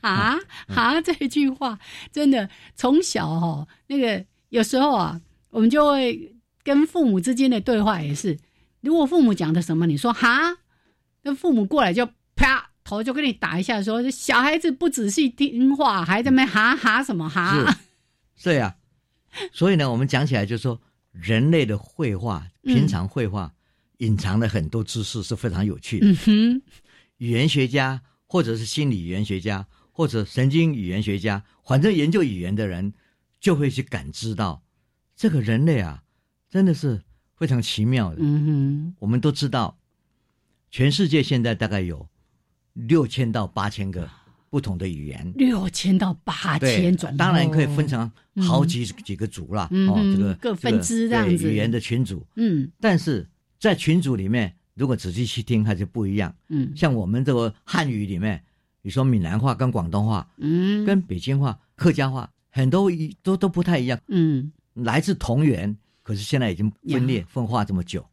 [0.00, 1.00] 啊啊！
[1.00, 1.78] 这句话
[2.12, 8.38] 真的从小哈，那个有时候啊，我们就会跟父母之间的对话也是，
[8.80, 10.58] 如果父母讲的什么，你说哈，
[11.22, 12.71] 那父母过来就啪。
[12.96, 17.78] 头就跟你打一下，说小孩子不仔细听话，还在那哈哈什么哈？
[18.36, 18.76] 是，呀。
[19.50, 23.54] 所以呢，我们讲起来就说，人类的绘画，平常绘画
[23.98, 26.06] 隐藏的很多知识是非常有趣的。
[26.26, 26.60] 嗯
[27.16, 32.92] 语言学家，或者是心理语言学家，或者神经语言学家，反正研究语言的人，
[33.40, 34.62] 就会去感知到，
[35.16, 36.02] 这个人类啊，
[36.50, 37.00] 真的是
[37.36, 38.16] 非常奇妙的。
[38.20, 39.78] 嗯哼，我们都知道，
[40.70, 42.08] 全世界现在大概有。
[42.74, 44.08] 六千到八千个
[44.48, 48.10] 不同的语言，六千到八千种，当然可以分成
[48.46, 49.68] 好几几个组了。
[49.88, 52.26] 哦，这个各分支这样子，语言的群组。
[52.36, 56.34] 嗯，但是在群组里面，如果仔细去听，还是不一样。
[56.48, 58.42] 嗯，像我们这个汉语里面，
[58.82, 63.98] 你说闽南话跟广东话，嗯，跟北京话、客家话，很多一都都不太一样。
[64.08, 68.06] 嗯，来自同源，可是现在已经分裂分化这么久，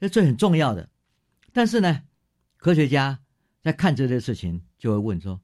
[0.00, 0.88] 这这很重要的。
[1.52, 2.02] 但是呢，
[2.56, 3.18] 科学家。
[3.62, 5.40] 在看这些事情，就会问说：“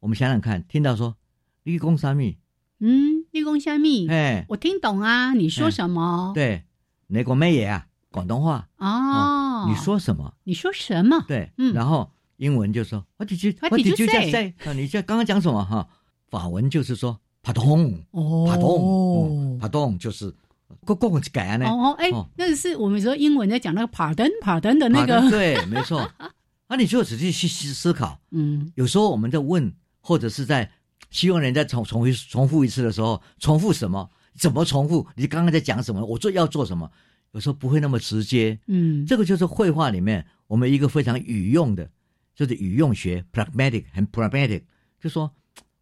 [0.00, 1.16] 我们想想看，听到说
[1.62, 2.38] 立功三密，
[2.78, 6.32] 嗯，立功三密，哎，我听懂啊，你说什么？
[6.34, 6.64] 对，
[7.08, 7.86] 那个咩嘢啊？
[8.10, 10.34] 广东话哦，你说什么？
[10.42, 11.24] 你说什么？
[11.28, 14.54] 对，嗯，然后英文就说 What did you What did you say？
[14.64, 15.64] 啊，你这刚刚讲什么？
[15.64, 15.86] 哈，
[16.28, 20.34] 法文就是说帕通，哦，帕通，帕通就是
[21.58, 21.66] 呢。
[21.66, 26.10] 哦，哎，那个是我们说英文在讲那个 pardon，pardon 的那个，对，没错。
[26.70, 30.70] 那你就仔细去思思考，嗯，有时候我们在问，或者是在
[31.10, 34.08] 希望人家重重复重复一次的时候，重复什么？
[34.36, 35.04] 怎么重复？
[35.16, 36.04] 你刚刚在讲什么？
[36.06, 36.88] 我做要做什么？
[37.32, 41.90] 有时候不会那么直接，嗯，这个就是绘画里面我们一个非常语用的，
[42.36, 44.62] 就是语用学，pragmatic 很 pragmatic，
[45.00, 45.28] 就说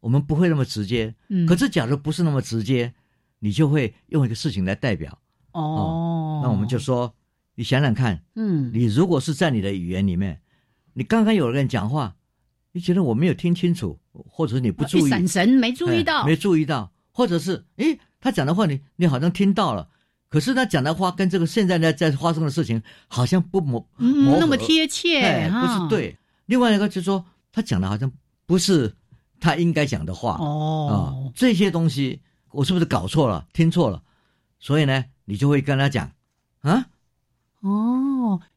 [0.01, 2.95] 我们不会那么直接，嗯，可是假如不是那么直接，
[3.41, 5.19] 你就会用一个事情来代表，
[5.53, 7.15] 哦，那我们就说，
[7.57, 10.41] 你想想看，嗯，你如果是在你的语言里面。
[10.99, 12.17] 你刚刚有人讲话，
[12.73, 19.89] 你觉得我没有听清楚，或者是你不注意，闪神没注意到，没注意到，或者是诶，他讲的话你你好像听到了，
[20.29, 26.19] 可是他讲的话跟这个现在呢在发生的事情好像不模那么贴切，不是对。
[26.47, 28.11] 另外一个就是说，他讲的好像
[28.45, 28.93] 不是
[29.39, 34.03] 他应该讲的话哦，这些东西我是不是搞错了，听错了？
[34.59, 36.11] 所以呢，你就会跟他讲
[36.63, 36.87] 啊。
[37.61, 38.08] 哦，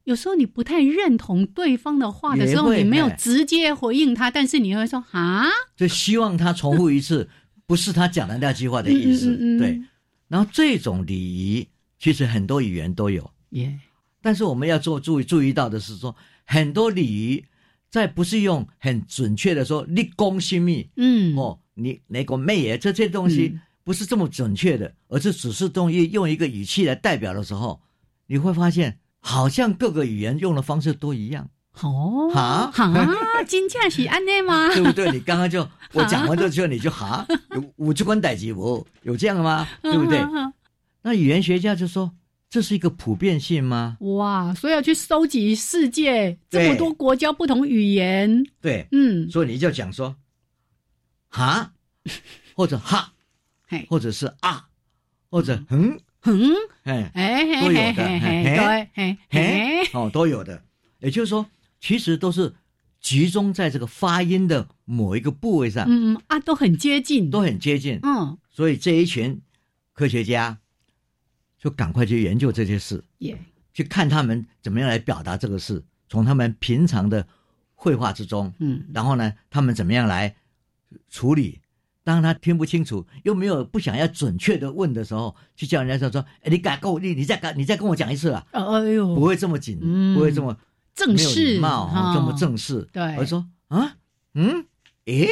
[0.05, 7.29] 有时候你不太认同对方的话的时候，你没有直接回应他，但是你会说啊，就希望他重复一次，
[7.67, 9.35] 不是他讲的那句话的意思。
[9.59, 9.81] 对，
[10.27, 11.67] 然后这种礼仪
[11.99, 13.79] 其实很多语言都有，耶。
[14.21, 17.45] 但是我们要做注意注意到的是说，很多礼仪
[17.89, 27.81] 在不是用很准确的说立功心密，嗯，哦，你那个妹耶这些东西不是这么准确的，而是只是用一用一个语气来代表的时候。
[28.27, 32.29] 你会发现，好像各个语言用的方式都一样哦。
[32.33, 34.67] 哈哈，金价是安内吗？
[34.75, 35.09] 对不对？
[35.11, 39.67] 你刚刚就 我讲完这之后，你就哈，有五只关代级我有这样的吗？
[39.81, 40.19] 对不对？
[41.03, 42.11] 那语言学家就说，
[42.49, 43.97] 这是一个普遍性吗？
[44.01, 44.53] 哇！
[44.53, 48.43] 所以要去收集世界这么多国家不同语言。
[48.59, 50.15] 对，嗯，所以你就讲说，
[51.29, 51.71] 哈，
[52.55, 53.13] 或者哈，
[53.89, 54.67] 或者是啊，
[55.29, 55.99] 或者嗯。
[56.23, 56.53] 嗯，
[56.83, 60.63] 哎哎，都有的，对，嘿，嘿，哦，都有的。
[60.99, 61.47] 也就是说，
[61.79, 62.53] 其实都是
[62.99, 65.85] 集中在这个发音的某一个部位上。
[65.87, 67.99] 嗯啊，都很接近，都很接近。
[68.03, 69.41] 嗯，所以这一群
[69.93, 70.59] 科学家
[71.57, 73.37] 就赶快去研究这些事，耶，
[73.73, 77.27] 去看他们怎么样来表达这个事，从他们平常的
[77.73, 80.35] 绘画之中，嗯，然后呢，他们怎么样来
[81.09, 81.61] 处理。
[82.11, 88.45] 当他听不清楚，又没有不想要准确的问的时候，去叫人家说说，哎，你敢跟我，你你再改，你再跟我讲一次啊？
[88.51, 89.79] 哎呦，不会这么紧，
[90.13, 90.57] 不会这么
[90.93, 92.85] 正式，礼貌，这么正式。
[92.91, 93.95] 对，我说啊，
[94.33, 94.65] 嗯，
[95.05, 95.29] 诶，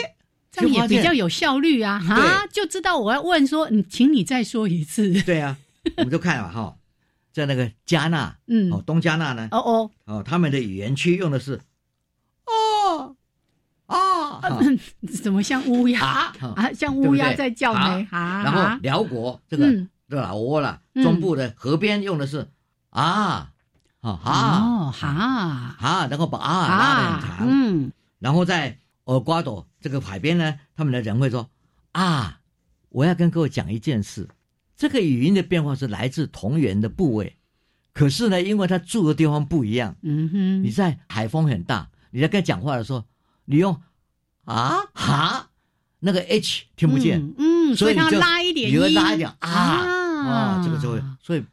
[0.50, 5.22] 这样也比较有效率啊，哈，就知道我要问说，你，请你再说一次。
[5.24, 5.58] 对啊，
[5.98, 6.78] 我们就看了哈，
[7.34, 11.60] 在那个加纳，嗯，哦，东加纳呢，哦哦，哦，他们的语言区用的是。
[14.50, 14.62] 哦，
[15.22, 16.02] 怎么像乌鸦？
[16.02, 16.74] 啊？
[16.74, 18.08] 像乌鸦在叫呢？
[18.12, 19.72] 啊，然后辽国这个
[20.10, 22.48] 这老挝了，中部的河边用的是
[22.90, 23.52] 啊，
[24.02, 24.92] 啊哈。
[24.92, 31.50] 哈哈，然后把啊拉的很长，嗯，然后在厄瓜多这个海边呢，他们的人会说
[31.92, 32.40] 啊，
[32.90, 34.28] 我要跟各位讲一件事，
[34.76, 37.38] 这个语音的变化是来自同源的部位，
[37.94, 43.04] 可是呢，因为他住的地方不一样，嗯哼，你在海风很大，你在跟他讲话的时候。
[43.52, 43.82] 你用
[44.50, 44.80] 啊？
[44.94, 45.50] 哈，
[46.00, 51.44] 那个 h 听不见，嗯，所以你就拉一点，你会拉一点啊啊，这个就会，所以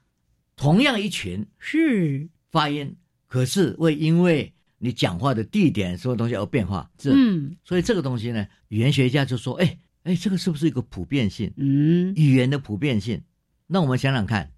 [0.57, 2.29] 同样一群是。
[2.53, 7.13] 发音，可是会因为你讲话的地点所有东西而变化，是。
[7.15, 11.53] 嗯，所以这个东西呢，语言学家就说，哎哎，这个是不是一个普遍性？
[11.59, 13.21] 嗯，语言的普遍性，
[13.67, 14.53] 那我们想想看，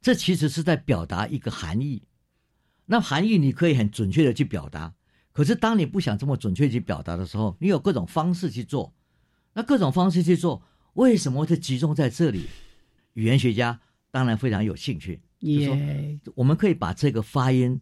[0.00, 2.02] 这其实是在表达一个含义，
[2.86, 4.92] 那含义你可以很准确的去表达。
[5.34, 8.94] 可是，当你不想这么准确去表达的时候，你有各种方式去做。
[9.52, 12.46] 那各种方式去做，为什么会集中在这里？
[13.14, 13.80] 语言学家
[14.12, 15.20] 当然非常有兴趣。
[15.40, 15.76] 就说
[16.36, 17.80] 我们可以把这个发音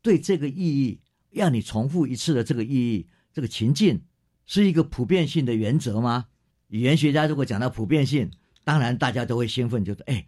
[0.00, 4.00] 对这个意义，让你重复一次的这个意义，这个情境，
[4.46, 6.28] 是一个普遍性的原则吗？
[6.68, 8.30] 语言学家如果讲到普遍性，
[8.64, 10.26] 当然大家都会兴奋，就是哎，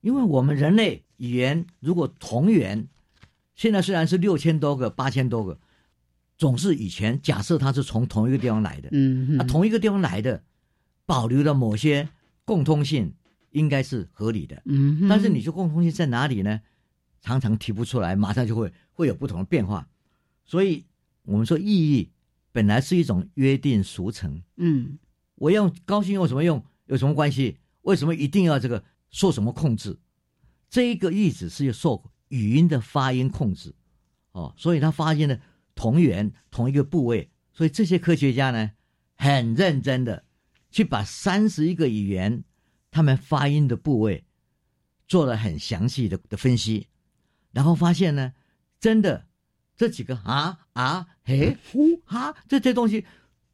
[0.00, 2.86] 因为我们人类语言如果同源，
[3.56, 5.58] 现在虽然是六千多个、八千多个。
[6.42, 10.42] 总是以前假设它是从同一个地方来的，嗯，啊，同一个地方来的，
[11.06, 12.08] 保留了某些
[12.44, 13.14] 共通性，
[13.52, 16.60] 应该是合理的，嗯，但是你说共通性在哪里呢？
[17.20, 19.86] 常常提不出来，马上就会会有不同的变化。
[20.44, 20.84] 所以
[21.22, 22.10] 我们说意义
[22.50, 24.98] 本来是一种约定俗成，嗯，
[25.36, 27.58] 我用高兴用什么用有什么关系？
[27.82, 29.96] 为什么一定要这个受什么控制？
[30.68, 33.72] 这一个意思是受语音的发音控制，
[34.32, 35.38] 哦，所以他发现了。
[35.82, 38.70] 同源同一个部位，所以这些科学家呢，
[39.16, 40.24] 很认真的
[40.70, 42.44] 去把三十一个语言
[42.92, 44.24] 他们发音的部位
[45.08, 46.86] 做了很详细的的分析，
[47.50, 48.32] 然后发现呢，
[48.78, 49.26] 真的
[49.76, 53.04] 这几个啊啊嘿呼哈这些东西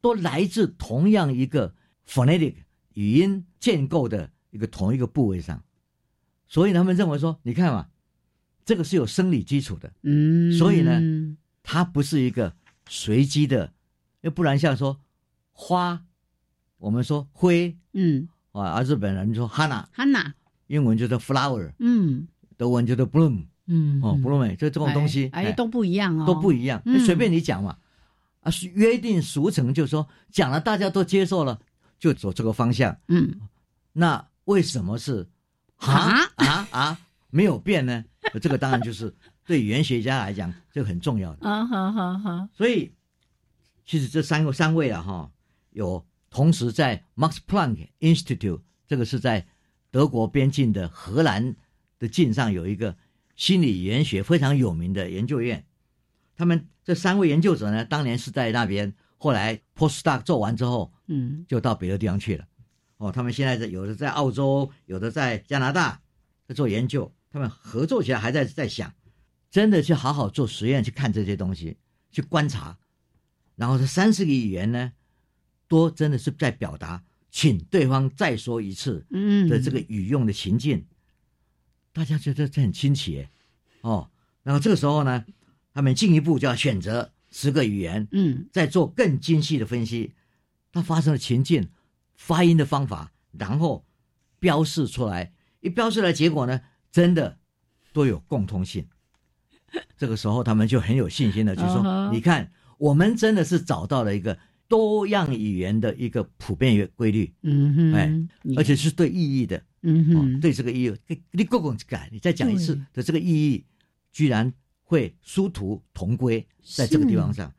[0.02, 1.74] 都来自同样一个
[2.06, 2.56] phonetic
[2.92, 5.64] 语音建构的一个同一个部位上，
[6.46, 7.88] 所以他们认为说，你看嘛，
[8.66, 11.00] 这个是有生理基础的，嗯，所以呢。
[11.70, 12.54] 它不是一个
[12.88, 13.70] 随机的，
[14.22, 14.98] 要不然像说
[15.52, 16.02] 花，
[16.78, 20.32] 我们说灰，嗯，啊，而日本人说 hana，hana，
[20.68, 27.76] 英文就是 flower，嗯，德文就是 bloom，嗯，哦，bloom，就这种东西，哎，都不一样哦，都不一样，随便你讲嘛，
[28.40, 31.60] 啊，约定俗成，就是说讲了大家都接受了，
[31.98, 32.98] 就走这个方向。
[33.08, 33.38] 嗯，
[33.92, 35.28] 那为什么是
[35.76, 36.68] 啊啊？
[36.70, 36.98] 啊？
[37.28, 38.02] 没有变呢？
[38.40, 39.14] 这个当然就是
[39.48, 41.48] 对语言学家来讲，这个很重要的。
[41.48, 42.46] 啊，好好好。
[42.52, 42.92] 所以
[43.86, 45.32] 其实这三个三位啊，哈，
[45.70, 49.46] 有同时在 Max Planck Institute，这个是在
[49.90, 51.56] 德国边境的荷兰
[51.98, 52.94] 的境上有一个
[53.36, 55.64] 心理语言学非常有名的研究院。
[56.36, 62.44] 他们这三位研究者呢，当年是在那边，后来 postdoc 做完之后，嗯，就到别的地方去了。
[62.98, 66.02] 哦，他们现在在有的在澳洲，有的在加拿大
[66.46, 67.10] 在做研究。
[67.30, 68.92] 他们合作起来，还在在想，
[69.50, 71.76] 真的去好好做实验，去看这些东西，
[72.10, 72.78] 去观察。
[73.56, 74.92] 然后这三十个语言呢，
[75.66, 80.86] 多真的是在表达，请对方再说一次，嗯的这个语用的情境，
[81.92, 83.26] 大家觉得这很新奇，
[83.82, 84.10] 哦。
[84.42, 85.24] 然后这个时候呢。
[85.74, 90.12] 他们进一步就要选择十个语言，嗯，再做更精细的分析，
[90.72, 91.68] 它发生的情境、
[92.16, 93.86] 发音的方法，然后
[94.40, 95.32] 标示出来。
[95.60, 97.38] 一标示来，结果呢，真的
[97.92, 98.88] 都有共通性。
[99.96, 104.38] 这个时候，他们就很有信心的就说：“你看，我们真的是找到了一个
[104.68, 109.62] 多样语言的一个普遍规律。”嗯哼，哎，而且是对意义的。
[109.82, 113.64] 嗯哼，对这个意义，你各种改，你再讲一次的这个意义，
[114.12, 114.52] 居然。
[114.90, 117.52] 会殊途同归，在这个地方上。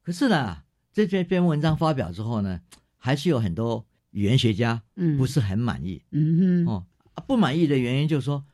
[0.00, 0.56] 可是呢，
[0.94, 2.58] 这篇篇文章发表之后呢，
[2.96, 4.80] 还是有很多语言学家
[5.18, 6.02] 不是很满意。
[6.10, 6.86] 嗯哼，哦，
[7.26, 8.46] 不满意的原因就是说，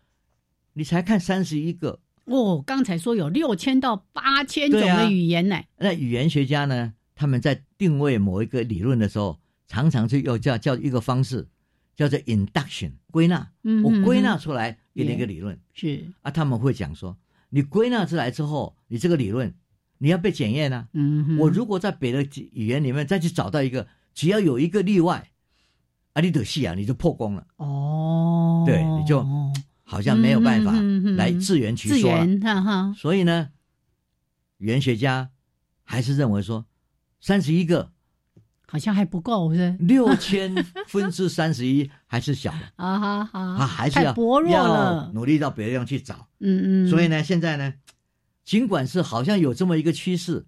[0.73, 5.61] 你才看三十一个哦，刚才说有六千到八千种的语言呢。
[5.79, 11.49] 那语言学家呢，他们在定位某一个理论的时候，常常就要叫叫一个方式，
[11.97, 13.49] 叫做 induction 归纳。
[13.63, 17.17] 嗯，我归纳出来给你一个理论是啊，他们会讲说。
[17.49, 19.55] 你归纳出来之后，你这个理论
[19.99, 20.89] 你要被检验呢。
[20.93, 22.23] 嗯，我如果在别的
[22.53, 25.31] 语言里面再去找到一个，只要有一个例外，
[26.13, 27.47] 啊，你得戏啊，你就破功了。
[27.57, 29.25] 哦，对，你就
[29.89, 30.73] 好像没有办法
[31.17, 32.93] 来自圆其说了。
[32.95, 33.51] 所以呢，
[34.59, 35.31] 语言学家
[35.85, 36.67] 还是认为说，
[37.21, 37.93] 三十一个
[38.67, 39.77] 好像还不够，是？
[39.79, 40.53] 六千
[40.89, 42.73] 分之三十一 还是小的。
[42.75, 46.29] 啊哈哈，啊，还是要薄弱了，努力到别的地方去找。
[46.41, 47.73] 嗯嗯，所以呢，现在呢，
[48.45, 50.45] 尽管是好像有这么一个趋势，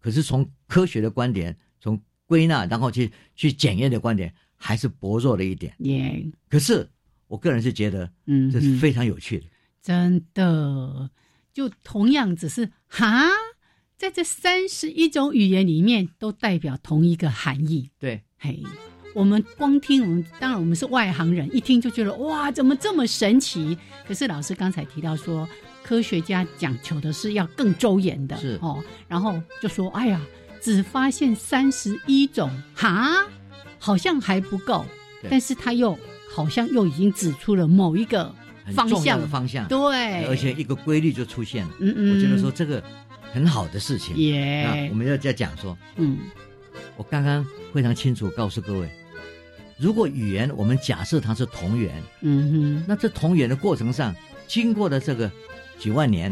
[0.00, 5.72] 可是从科学的观点，从归纳然后去去检验的观点，还是薄弱了一点。
[5.78, 6.90] 耶，可是
[7.28, 9.46] 我个人是觉得，嗯，这是非常有趣的。
[9.82, 11.10] 真的，
[11.52, 13.28] 就同样只是哈，
[13.96, 17.90] 在这三十一种语言里面，都代表同一个含义。
[17.98, 18.62] 对，嘿。
[19.14, 23.78] 我们光听，我们当然我们是外行人，一听就觉得哇，怎么这么神奇？
[24.06, 25.48] 可是老师刚才提到说，
[25.82, 28.84] 科学家讲求的是要更周延的，是哦。
[29.08, 30.20] 然后就说，哎呀，
[30.60, 33.26] 只发现三十一种，哈，
[33.78, 34.84] 好像还不够。
[35.30, 35.98] 但是他又
[36.36, 38.30] 好像又已经指出了某一个
[38.74, 41.72] 方向的方向，对，而且一个规律就出现了。
[41.80, 42.82] 嗯嗯，我觉得说这个
[43.32, 44.14] 很好的事情。
[44.18, 46.18] 耶，我们要再讲说，嗯，
[46.98, 48.90] 我刚刚非常清楚告诉各位。
[49.78, 54.14] 如果语言我们假设它是同源，嗯哼，那这同源的过程上，
[54.46, 55.32] 经过了这个
[55.78, 56.30] 几万年，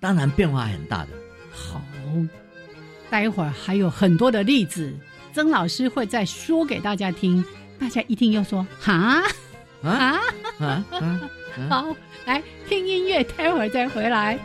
[0.00, 1.10] 当然变化很大的。
[1.50, 1.82] 好，
[3.10, 4.94] 待会儿还有很多的例子，
[5.34, 7.44] 曾老师会再说给大家听，
[7.78, 9.22] 大家一定要说哈
[9.82, 10.20] 啊！
[11.68, 14.38] 好，来听音乐，待会儿再回来。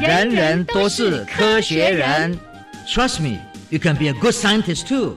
[0.00, 2.34] 人人都是科学人
[2.88, 3.38] ，Trust me,
[3.68, 5.14] you can be a good scientist too。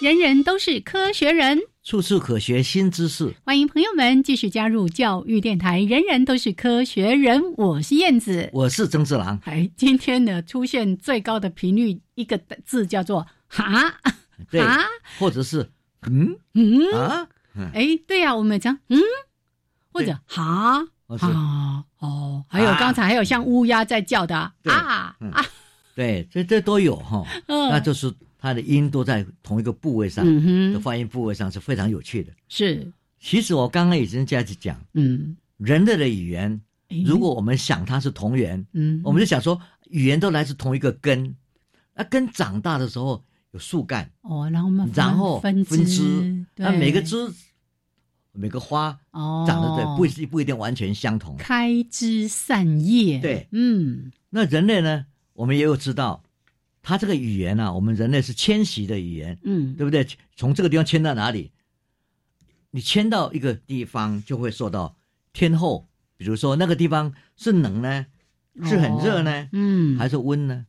[0.00, 3.32] 人人都是科学人，处处可学新知识。
[3.44, 5.80] 欢迎朋友们继续加入教育电台。
[5.80, 9.38] 人人都是科学人，我是燕子，我是曾志郎。
[9.44, 13.94] 哎，今天呢，出现最高的频率一个字叫做“哈”，
[14.50, 14.60] 对，
[15.20, 15.70] 或者是
[16.10, 17.28] 嗯嗯啊，
[17.72, 18.98] 哎，对呀，我们讲嗯，
[19.92, 25.16] 或者哈哈哦，还有刚才还有像乌鸦在叫的啊啊，
[25.94, 30.24] 对，这这都有哈，那就是它的音都在同一个部位上，
[30.72, 32.32] 的发音部位上是非常有趣的。
[32.48, 32.90] 是，
[33.20, 36.60] 其实我刚刚已经这样子讲，嗯，人类的语言，
[37.04, 41.36] 如果我们想它是同源，嗯，我们就想说语言都来自同一个根，
[41.94, 43.22] 那根长大的时候
[43.52, 47.32] 有树干，哦，然后分枝，那每个枝。
[48.34, 53.18] 每个花哦长得对不一不一定完全相同，开枝散叶。
[53.18, 55.04] 对，嗯，那人类呢？
[55.34, 56.24] 我们也有知道，
[56.80, 60.08] 它这个语言呢，我们人类是迁徙的语言，嗯，对不对？
[60.34, 61.52] 从这个地方迁到哪里？
[62.70, 64.96] 你迁到一个地方，就会受到
[65.34, 65.86] 天候，
[66.16, 68.06] 比如说那个地方是冷呢，
[68.64, 70.64] 是很热呢，嗯，还是温呢？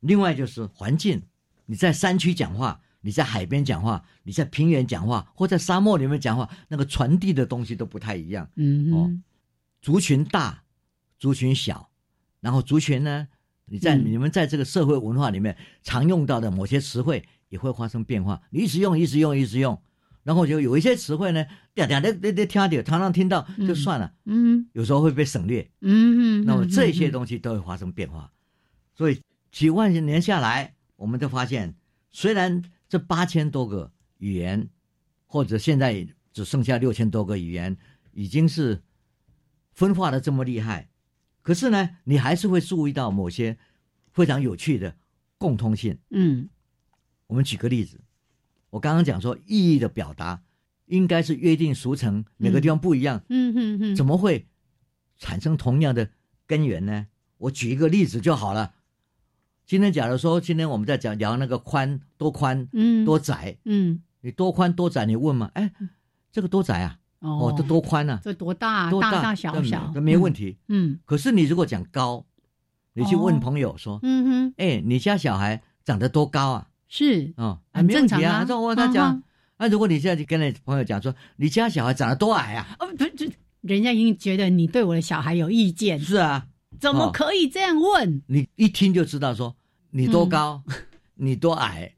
[0.00, 1.20] 另外就是环境，
[1.68, 2.80] 你在山区讲话。
[3.00, 8.50] 你在海边讲话，你在平原讲话，或在沙漠里面讲话，那个传递的东西都不太一样。
[8.56, 9.08] 嗯哦，
[9.80, 10.64] 族群大，
[11.16, 11.90] 族群小，
[12.40, 13.28] 然后族群呢，
[13.66, 18.42] 你在你们在这个社会文化里面常用到的某些词汇也会发生变化。
[18.50, 19.80] 你一直用，一直用，一直用，
[20.24, 21.46] 然后就有一些词汇呢，
[21.76, 24.12] 嗲嗲的，那那听到，常常听到就算了。
[24.24, 25.62] 嗯，有时候会被省略。
[25.82, 28.32] 嗯嗯，那么这些东西都会发生变化。
[28.96, 31.76] 所以几万年下来，我们就发现，
[32.10, 34.68] 虽然这八千多个语言，
[35.26, 37.76] 或者现在只剩下六千多个语言，
[38.12, 38.82] 已经是
[39.72, 40.90] 分化的这么厉害。
[41.40, 43.56] 可是呢，你还是会注意到某些
[44.12, 44.96] 非常有趣的
[45.38, 45.98] 共通性。
[46.10, 46.50] 嗯，
[47.28, 48.00] 我们举个例子，
[48.70, 50.42] 我刚刚讲说意义的表达
[50.86, 53.22] 应该是约定俗成，每个地方不一样。
[53.28, 54.48] 嗯嗯嗯，怎么会
[55.16, 56.10] 产生同样的
[56.44, 57.06] 根源呢？
[57.36, 58.74] 我举一个例子就好了。
[59.68, 65.50] 今天假如说，今天我们在讲聊那个宽多宽，嗯，多窄，嗯，你多宽多窄，你问嘛？
[65.52, 65.70] 哎，
[66.32, 66.96] 这个多窄啊？
[67.18, 68.18] 哦，这多宽呢？
[68.24, 68.88] 这多大？
[68.88, 70.56] 多大大小小，这没问题。
[70.68, 72.24] 嗯，可是你如果讲高，
[72.94, 76.68] 你去问朋友说，嗯哼，哎，你家小孩长得多高啊？
[76.88, 78.46] 是哦，很正常啊。
[78.48, 79.22] 我他讲，
[79.58, 82.74] 那如果你现在就跟你朋友讲说，你家小孩长得多矮啊？
[82.80, 86.00] 哦，不，这人家已经觉得你对我的小孩有意见。
[86.00, 86.46] 是啊，
[86.80, 88.22] 怎么可以这样问？
[88.28, 89.54] 你一听就知道说。
[89.90, 90.62] 你多高，
[91.14, 91.92] 你多矮，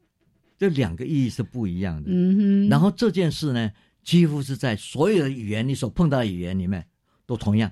[0.57, 2.09] 这两个意义是不一样的。
[2.11, 2.69] 嗯哼。
[2.69, 3.71] 然后这件事呢，
[4.03, 6.85] 几乎是在所有的语言你所碰到的语言里面
[7.25, 7.71] 都同样。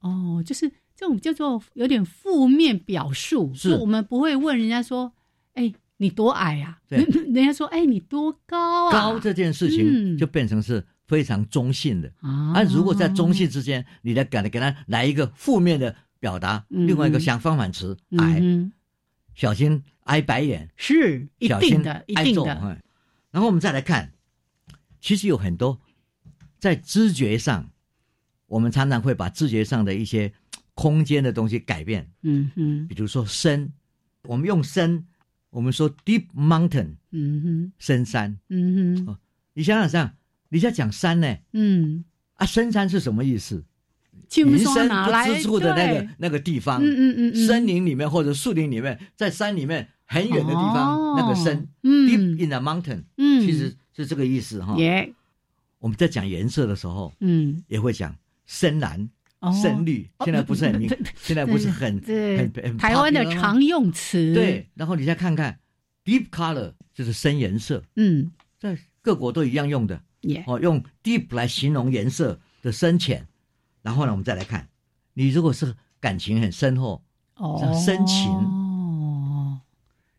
[0.00, 5.12] 哦，就是这种叫做有点负面表述，是我们不会问人家说
[5.54, 7.02] ：“哎，你多矮啊？”对，
[7.32, 12.52] 人家说：“哎，你多高啊？”高这件事情就变成是非常中性的啊。
[12.54, 18.40] 啊，如果在中性之间，你来给他给他来一个负面的表达，另外一个相反反词矮。
[19.36, 22.82] 小心挨白眼，是一定的，一定的。
[23.30, 24.14] 然后我们再来看，
[24.98, 25.78] 其实有很多
[26.58, 27.70] 在知觉上，
[28.46, 30.32] 我们常常会把知觉上的一些
[30.74, 32.10] 空间的东西改变。
[32.22, 33.72] 嗯哼，比如说深，
[34.22, 35.06] 我们用深，
[35.50, 38.38] 我们说 deep mountain，嗯哼，深山。
[38.48, 39.18] 嗯哼，
[39.52, 40.16] 你想想看，
[40.48, 42.06] 你在讲山呢，嗯，
[42.36, 43.62] 啊，深山是什么意思？
[44.34, 54.76] 云深不知处的那个那个地方，嗯嗯嗯，森林里面或者树林里面，在山里面很远的地方，那个深，deep in the mountain，嗯，其实是这个意思哈。
[54.76, 55.12] 耶，
[55.78, 58.14] 我们在讲颜色的时候，嗯，也会讲
[58.46, 59.08] 深蓝、
[59.62, 60.08] 深绿。
[60.24, 64.34] 现在不是很明，现在不是很很很台湾的常用词。
[64.34, 65.58] 对，然后你再看看
[66.04, 67.82] deep color，就是深颜色。
[67.96, 70.00] 嗯，在各国都一样用的。
[70.46, 73.24] 哦，用 deep 来形容颜色的深浅。
[73.86, 74.68] 然后呢，我们再来看，
[75.14, 77.00] 你如果是感情很深厚，
[77.36, 79.60] 哦，深情，哦，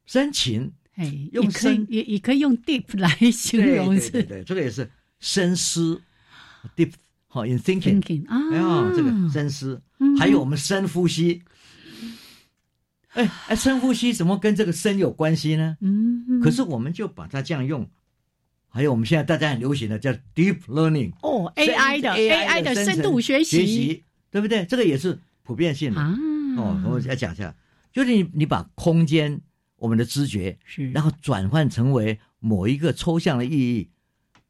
[0.05, 4.89] 深情，哎，用深也也可以用 deep 来形容，是，对对，这个也是
[5.19, 6.01] 深思
[6.77, 6.93] ，deep
[7.27, 9.81] 好，in thinking，啊，哎呀，这个深思，
[10.17, 11.43] 还有我们深呼吸，
[13.09, 15.75] 哎哎，深呼吸怎么跟这个深有关系呢？
[15.81, 17.85] 嗯，可是我们就把它这样用。
[18.77, 24.63] 还有我们现在大家很流行的叫 deep learning 哦，AI 的 AI 的深度学习，学习对不对？
[24.65, 26.15] 这个也是普遍性的啊。
[26.57, 27.55] 哦，我再讲一下，
[27.91, 29.41] 就是你你把空间
[29.77, 33.89] 我们的知觉是，然后转换成为某一个抽象的意义，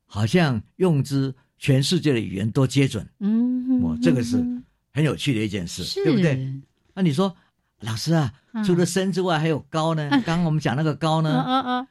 [0.05, 3.07] 好像用之全世界的语言都接准。
[3.21, 4.45] 嗯，哦，这个是
[4.93, 6.53] 很有趣的一件事，对不对？
[6.93, 7.33] 那你说
[7.79, 8.33] 老师啊，
[8.65, 10.09] 除了深之外还有高呢？
[10.09, 11.45] 刚刚我们讲那个高呢？
[11.47, 11.87] 嗯嗯，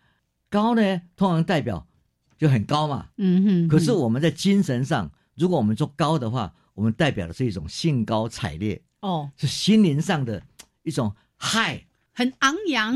[0.51, 1.86] 高呢通常代表。
[2.39, 3.69] 就很高嘛，嗯哼。
[3.69, 10.43] 可是我们在精神上，如果我们说高的话，我们代表的是一种兴高采烈，哦，是心灵上的
[10.83, 12.95] 一种嗨，很昂扬，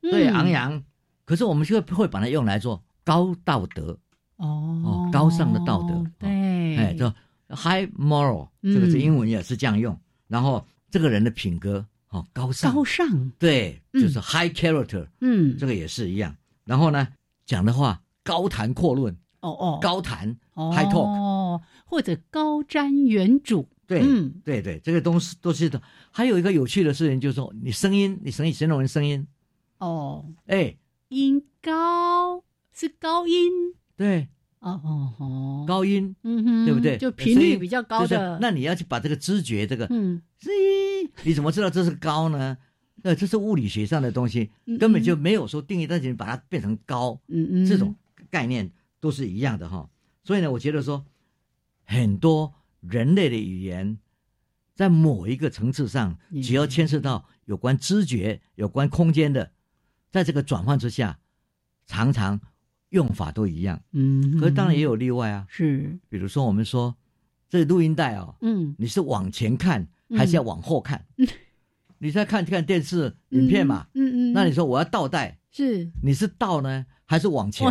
[0.00, 0.82] 对，昂扬。
[1.24, 3.98] 可是我们就会把它用来做高道德，
[4.36, 7.08] 哦，高尚的道德，对，哎，叫
[7.48, 9.98] high moral，这个是英文也是这样用。
[10.28, 16.36] 然后这个人的品格哦，高尚，高尚，对，就是 high character，嗯，这个也是一样。
[16.64, 17.08] 然后呢，
[17.46, 24.34] 讲的话高谈阔论，哦哦，高谈 high talk，哦，或者高瞻远瞩，对，嗯。
[24.44, 25.80] 对对，这个东西都是的。
[26.10, 29.26] 还有一个有趣的事情就是说，你声音，你声音形容人声音，
[29.78, 30.76] 哦，哎，
[31.08, 33.50] 音高是高音。
[33.96, 34.28] 对，
[34.60, 36.96] 哦哦哦，高音，嗯哼，对不对？
[36.98, 40.22] 就频率比较高的，那你要去把这个知觉，这个，嗯，
[41.24, 42.56] 你怎么知道这是高呢？
[43.04, 47.94] 那，这是物理学上的东西，根本就没有说定义，但是你把它变成高，嗯嗯，这种
[48.32, 49.88] 概念都是一样的哈。
[50.24, 51.06] 所以呢，我觉得说，
[51.84, 53.98] 很多人类的语言，
[54.74, 59.52] 在某一个层次上，只要牵涉到有关知觉、有关空间的，
[60.10, 61.20] 在这个转换之下，
[61.86, 62.40] 常常。
[62.92, 65.46] 用法都一样，嗯，可是当然也有例外啊。
[65.48, 66.94] 是，比如说我们说
[67.48, 71.06] 这录音带哦，嗯，你是往前看还是要往后看？
[71.96, 77.66] 你在看看电视影片嘛，嗯嗯，那你说我要倒带，是，你是倒呢还是往前？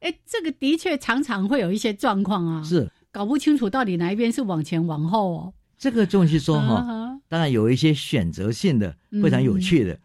[0.00, 5.54] 哎，这个的确常常会有一些状况啊，是搞不清楚到底哪一边是往前往后哦。
[5.76, 10.00] 这个东西说哈，当然有一些选择性的非常有趣的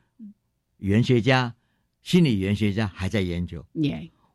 [0.78, 1.56] 语言学家。
[2.02, 3.66] 心理语言学家还在研究，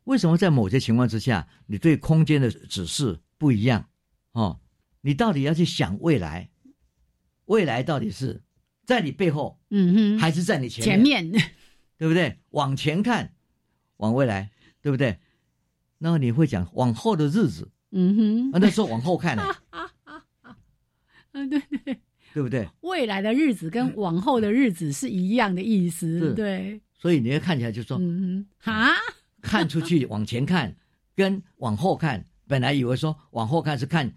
[0.04, 3.90] 为什么在某些情况之下，你对空间的指示不一样？
[4.32, 4.58] 哦，
[5.02, 6.48] 你到底要去想未来，
[7.44, 8.40] 未来到底是
[8.86, 11.30] 在你背后，嗯哼，还是在你前前面，
[11.98, 12.38] 对不对？
[12.52, 13.34] 往前看，
[13.98, 14.50] 往未来，
[14.80, 15.18] 对不对？
[15.98, 19.42] 那你会讲往后的日子，嗯哼，啊，那时候往后看呢？
[21.32, 22.00] 嗯，对对，
[22.34, 22.68] 对不对？
[22.80, 26.80] 未来的日子跟往后的日子是一样的意思，对。
[27.00, 28.90] 所以你要看起来就说，嗯哼啊，
[29.40, 30.74] 看出去往前看，
[31.14, 34.12] 跟往后看，本来以为说往后看是看，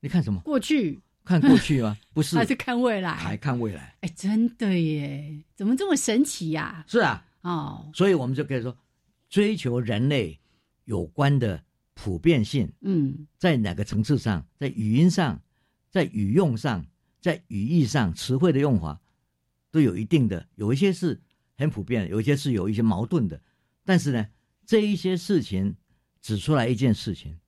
[0.00, 0.40] 你看什么？
[0.40, 1.00] 过去？
[1.24, 1.96] 看过去吗？
[2.12, 3.12] 不是，还是看未来？
[3.14, 3.96] 还看未来？
[4.02, 6.84] 哎，真的耶，怎么这么神奇呀？
[6.88, 8.76] 是啊，哦，所以我们就可以说，
[9.28, 10.38] 追求人类
[10.84, 11.64] 有关的
[11.94, 15.42] 普遍性，嗯，在哪个层次上，在语音上，
[15.90, 16.86] 在语用上，
[17.20, 19.00] 在语义上，词汇的用法
[19.70, 21.20] 都有一定的，有一些是。
[21.54, 23.40] 很普遍，有一些是有一些矛盾的，
[23.84, 24.26] 但是呢，
[24.66, 25.76] 这一些事情
[26.20, 27.38] 指出来一件事情，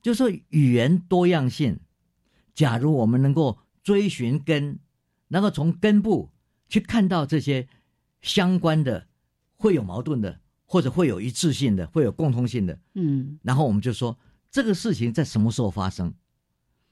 [0.00, 1.80] 就说语言多样性。
[2.54, 4.78] 假如我们能够追寻根，
[5.26, 6.30] 能够从根部
[6.68, 7.68] 去看到这些
[8.22, 9.08] 相关的、
[9.56, 14.16] 会有矛盾的，或者会有一致性的、会有共通性的，嗯，然后我们就说
[14.50, 16.14] 这个事情在什么时候发生，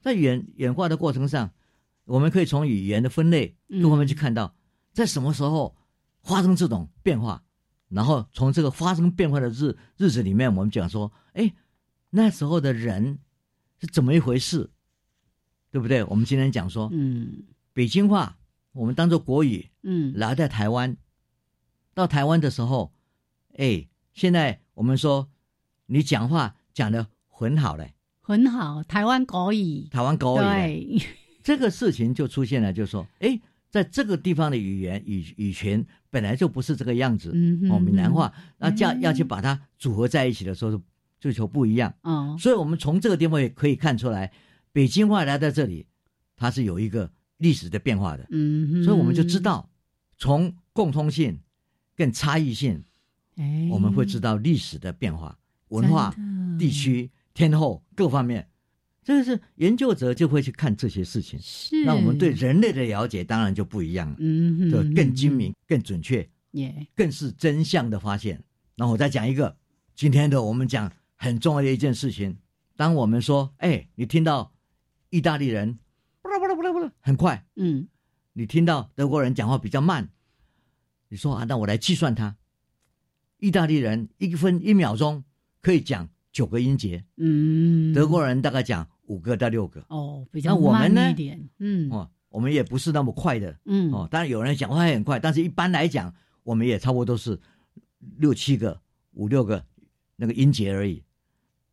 [0.01, 1.51] 在演演化的过程上，
[2.03, 4.55] 我们可以从语言的分类各方面去看到，
[4.91, 5.77] 在什么时候。
[6.23, 7.41] 发生这种变化，
[7.87, 11.53] 然后从这个发生变化的日日子里面，我们讲说，哎，
[12.09, 13.19] 那时候的人
[13.79, 14.69] 是怎么一回事，
[15.71, 16.03] 对不对？
[16.03, 18.37] 我们今天讲说，嗯，北京话
[18.73, 20.97] 我们当做国语，嗯，来在台湾，
[21.93, 22.93] 到台湾的时候，
[23.57, 25.29] 哎，现在我们说
[25.85, 31.01] 你讲话讲的很好嘞，很好，台湾国语，台湾国语，对，
[31.43, 33.39] 这个事情就出现了，就是说，哎。
[33.69, 37.31] 在这个地方的语言语语群本来就不是这个样子，
[37.69, 40.81] 哦，闽南话，那叫要去把它组合在一起的时候，
[41.19, 41.93] 追求不一样。
[42.01, 44.31] 哦，所以我们从这个地方也可以看出来，
[44.71, 45.85] 北京话来到这里，
[46.37, 48.25] 它是有一个历史的变化的。
[48.31, 49.69] 嗯，所以我们就知道，
[50.17, 51.37] 从共通性
[51.93, 52.81] 跟差异性，
[53.37, 55.37] 哎，我们会知道历史的变化、
[55.69, 56.13] 文化、
[56.59, 58.49] 地区、天后各方面。
[59.03, 68.43] 这个是研究者就会去看这些事情，是那我们对人类的了解当然就不一样了，嗯，就更精明、更准确，也更是真相的发现。
[68.75, 69.55] 那我再讲一个，
[69.95, 72.37] 今天的我们讲很重要的一件事情。
[72.75, 74.53] 当我们说，哎，你听到
[75.09, 75.79] 意大利人
[76.21, 77.87] 不啦不啦不啦不啦很快，嗯，
[78.33, 80.09] 你听到德国人讲话比较慢，
[81.07, 82.35] 你说啊，那我来计算它，
[83.39, 85.23] 意大利人一分一秒钟
[85.61, 88.87] 可以讲九个音节，嗯，德国人大概讲。
[89.07, 89.81] 五个到六个。
[89.87, 96.13] 哦，比较慢一点，嗯，哦，我们也不是那么快的，嗯，哦，当然有人讲话很快，但是一般来讲，
[96.43, 97.39] 我们也差不多都是
[98.17, 98.81] 六七个、
[99.13, 99.63] 五六个
[100.17, 101.03] 那个音节而已。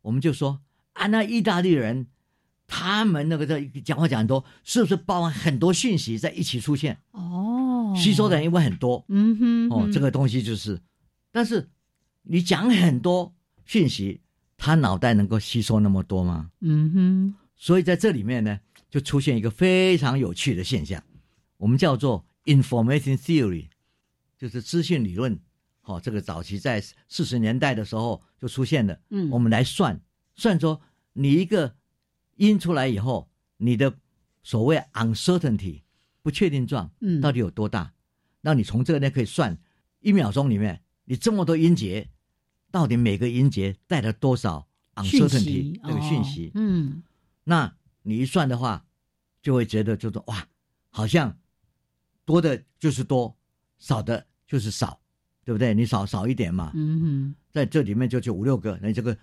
[0.01, 0.61] 我们就说
[0.93, 2.07] 啊，那意大利人
[2.67, 6.97] 他们那个在讲话讲很多，是不是包含很多讯息在一起出现？
[7.11, 10.79] 哦，吸收的人因为很多，嗯哼，哦，这个东西就是，
[11.35, 11.69] 但是
[12.21, 14.21] 你讲很多讯息。
[14.57, 16.49] 他脑袋能够吸收那么多吗？
[16.61, 18.57] 嗯哼，所以在这里面呢，
[18.89, 21.03] 就出现一个非常有趣的现象，
[21.57, 23.67] 我们叫做 information theory，
[24.37, 25.37] 就是资讯理论
[25.81, 28.97] 好，这个早期在四十年代的时候就出现了。
[29.09, 29.99] 嗯，我们来算
[30.37, 30.81] 算说，
[31.11, 31.75] 你一个
[32.37, 33.93] 音出来以后，你的
[34.41, 35.81] 所谓 uncertainty
[36.21, 37.91] 不确定状，嗯，到底有多大？
[38.39, 39.57] 那你从这个呢可以算
[39.99, 42.09] 一秒钟里面，你这么多音节，
[42.69, 46.51] 到底每个音节带了多少 uncertainty 这个讯息？
[46.53, 47.01] 嗯，
[47.43, 48.85] 那你一算的话，
[49.41, 50.47] 就会觉得就是哇，
[50.89, 51.37] 好像
[52.25, 53.35] 多的就是多，
[53.77, 54.99] 少的就是少。
[55.45, 55.75] 对不对？
[55.75, 59.15] 你少少一点嘛，嗯哼，在这里面就就五六个，那这个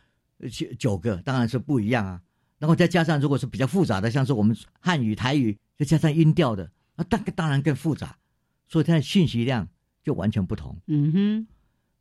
[0.48, 2.22] 九九个当然是不一样啊。
[2.60, 8.16] 然后再加上如果是比较复杂的，像是我们汉语、台语，再加上音调的，那当当然更复杂，
[8.68, 9.68] 所以它的信息量
[10.04, 10.80] 就完全不同。
[10.86, 11.46] 嗯哼，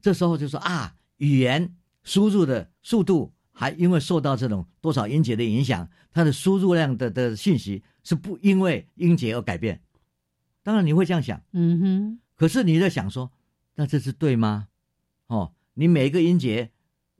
[0.01, 9.81] 这时候就说啊，语言输入的速度还因为受到这种多少音节的影响，它的输入量的的信息是不因为音节而改变。
[10.63, 13.31] 当然你会这样想，嗯哼，可是你在想说。
[13.75, 14.67] 那这是对吗？
[15.27, 16.71] 哦，你每一个音节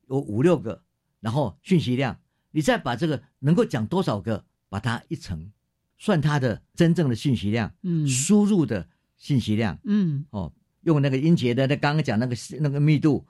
[0.10, 0.84] 有五六个，
[1.22, 2.20] 然后讯息量，
[2.52, 5.50] 你再把这个能够讲多少个，把它一乘，
[5.98, 13.26] 算它的真正的信息量，嗯，输入的信息量，嗯，哦，用那个音节的那刚刚讲那个那个密度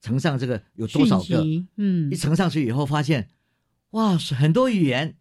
[0.00, 1.44] 乘上这个有多少个，
[1.76, 3.28] 嗯，一乘上去以后发现，
[3.90, 5.16] 哇，很多语言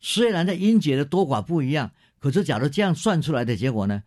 [0.00, 4.02] 虽然在音节的多寡不一样，可是假如这样算出来的结果呢？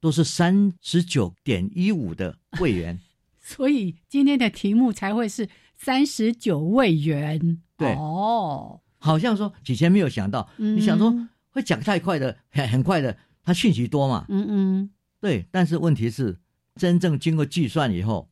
[0.00, 3.00] 都是三十九点一五的位元，
[3.40, 7.60] 所以今天的题目才会是三十九位元。
[7.76, 11.12] 对哦，好像说以前没有想到，你想说
[11.50, 14.24] 会讲太快的，很很快的，它讯息多嘛？
[14.28, 15.44] 嗯嗯，对。
[15.50, 16.38] 但是问题是，
[16.78, 18.30] 真正经过计算以后，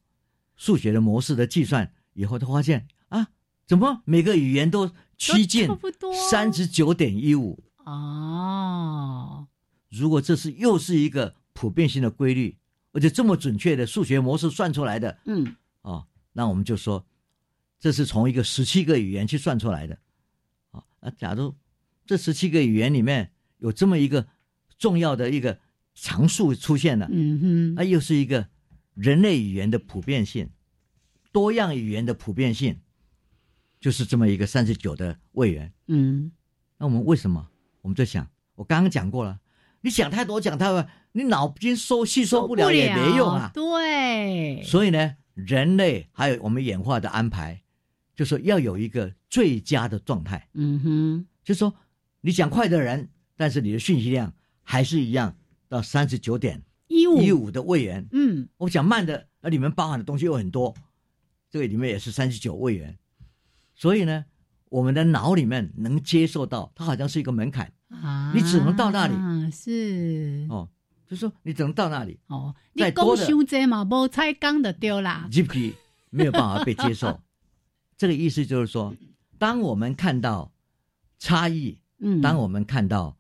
[0.57, 3.27] 数学的模式的计算以后，他发现啊，
[3.67, 5.69] 怎么每个语言都趋近
[6.31, 9.49] 三十九点一五哦？
[9.91, 11.35] 如果这是又是一个。
[11.59, 12.59] 普遍性的规律，
[12.93, 17.07] 而且这么准确的数学模式算出来的，嗯，哦，那我们就说，
[17.81, 19.99] 这是从一个十七个语言去算出来的，
[20.73, 21.55] 啊，那假如
[22.05, 24.27] 这十七个语言里面有这么一个
[24.77, 25.59] 重要的一个
[25.99, 28.47] 常数出现了，嗯哼，那又是一个
[28.95, 30.51] 人类语言的普遍性，
[31.33, 32.79] 多样语言的普遍性，
[33.81, 36.31] 就是这么一个三十九的位元，嗯，
[36.77, 37.49] 那我们为什么？
[37.81, 39.41] 我们在想，我刚刚讲过了。
[39.81, 43.51] 你想太多，讲太多，你脑筋收吸收不了也没用啊。
[43.55, 47.63] 对，所以呢，人类还有我们演化的安排，
[48.15, 50.49] 就说要有一个最佳的状态。
[50.55, 51.73] 嗯哼，就说
[52.21, 55.37] 你讲快的人，但是你的讯息量还是一样
[55.69, 58.07] 到三十九点一五一五的位元。
[58.13, 60.75] 嗯，我讲慢的，那里面包含的东西又很多，
[61.51, 62.97] 这个里面也是三十九位元。
[63.75, 64.25] 所以呢，
[64.69, 67.73] 我们的脑里面能接受到，它好像是一个门槛。
[67.89, 69.15] 啊，你只能到那里，
[69.53, 70.69] 是哦，
[71.07, 72.53] 就说你只能到那里哦。
[72.73, 75.75] 你讲修这嘛，无才刚的丢啦，G P
[76.11, 77.21] 没有办法被接受。
[77.97, 78.93] 这个意思就是说，
[79.39, 80.53] 当我们看到
[81.19, 83.16] 差异，嗯，当我们看到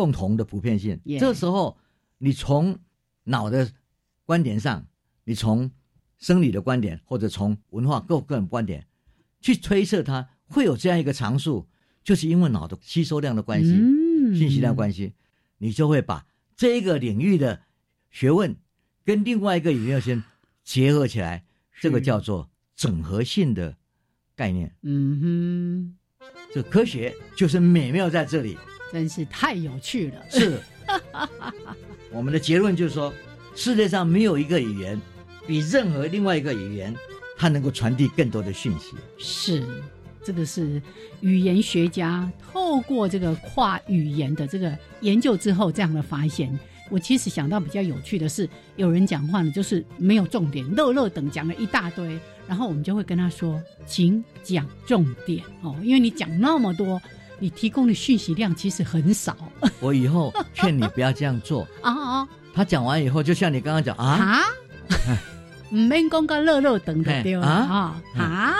[0.00, 1.76] 共同的普遍性，这时候
[2.16, 2.78] 你从
[3.24, 3.70] 脑的
[4.24, 4.86] 观点上，
[5.24, 5.70] 你从
[6.16, 8.86] 生理的观点或者从文化各个人观点
[9.42, 11.68] 去推测，它会有这样一个常数。
[12.02, 13.76] 就是因为脑的吸收量的关系，
[14.34, 15.12] 信息量关系，
[15.58, 16.26] 你就会把
[16.56, 17.60] 这个领域的
[18.10, 18.56] 学问
[19.04, 20.24] 跟另外一个领域先
[20.64, 21.44] 结合起来，
[21.78, 23.76] 这个叫做整合性的
[24.34, 24.74] 概念。
[24.80, 26.24] 嗯哼，
[26.54, 28.56] 这科学就是美妙在这里，
[28.92, 30.24] 真是太有趣了。
[30.30, 30.60] 是，
[32.12, 33.12] 我们的结论就是说，
[33.54, 35.00] 世界上没有一个语言
[35.46, 36.94] 比任何另外一个语言，
[37.36, 38.94] 它能够传递更多的讯息。
[39.18, 39.64] 是。
[40.22, 40.80] 这个是
[41.22, 46.56] 语言学家透过这个跨语言的这个研究之后这样的发现。
[46.90, 57.00] 我其实想到比较有趣的是，有人讲话呢，就是没有重点，乐乐等讲了一大堆，然后我们就会跟他说：“请讲重点哦，因为你讲那么多，
[57.40, 59.36] 你提供的讯息量其实很少。
[59.80, 62.28] ”我以后劝你不要这样做 啊啊！
[62.54, 64.40] 他讲完以后，就像你刚刚讲啊啊，
[65.72, 68.56] 唔免讲个乐乐等的对啊啊。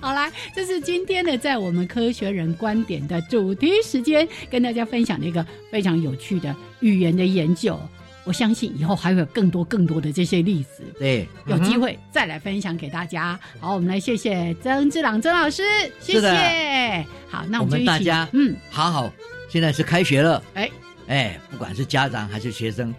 [0.00, 7.80] 好啦，这是今天的在我们科学人观点的主题时间，跟大家分享的一个非常有趣的语言的研究。
[8.26, 13.38] 我相信以后还会有更多更多的这些例子，对，有机会再来分享给大家。
[13.60, 15.62] 好，我们来谢谢曾志朗曾老师，
[16.00, 17.06] 谢谢。
[17.28, 19.12] 好，那我们大家嗯，好好，
[19.48, 20.70] 现在是开学了，哎。
[21.06, 22.92] 哎，不管是家长还是学生，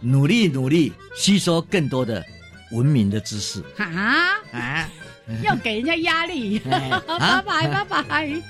[0.00, 2.24] 努力努力吸收更多的
[2.72, 3.62] 文明的知识。
[3.76, 3.84] 啊
[4.52, 4.88] 啊。
[5.42, 7.00] 要给人家压力，拜
[7.46, 8.42] 拜 拜拜。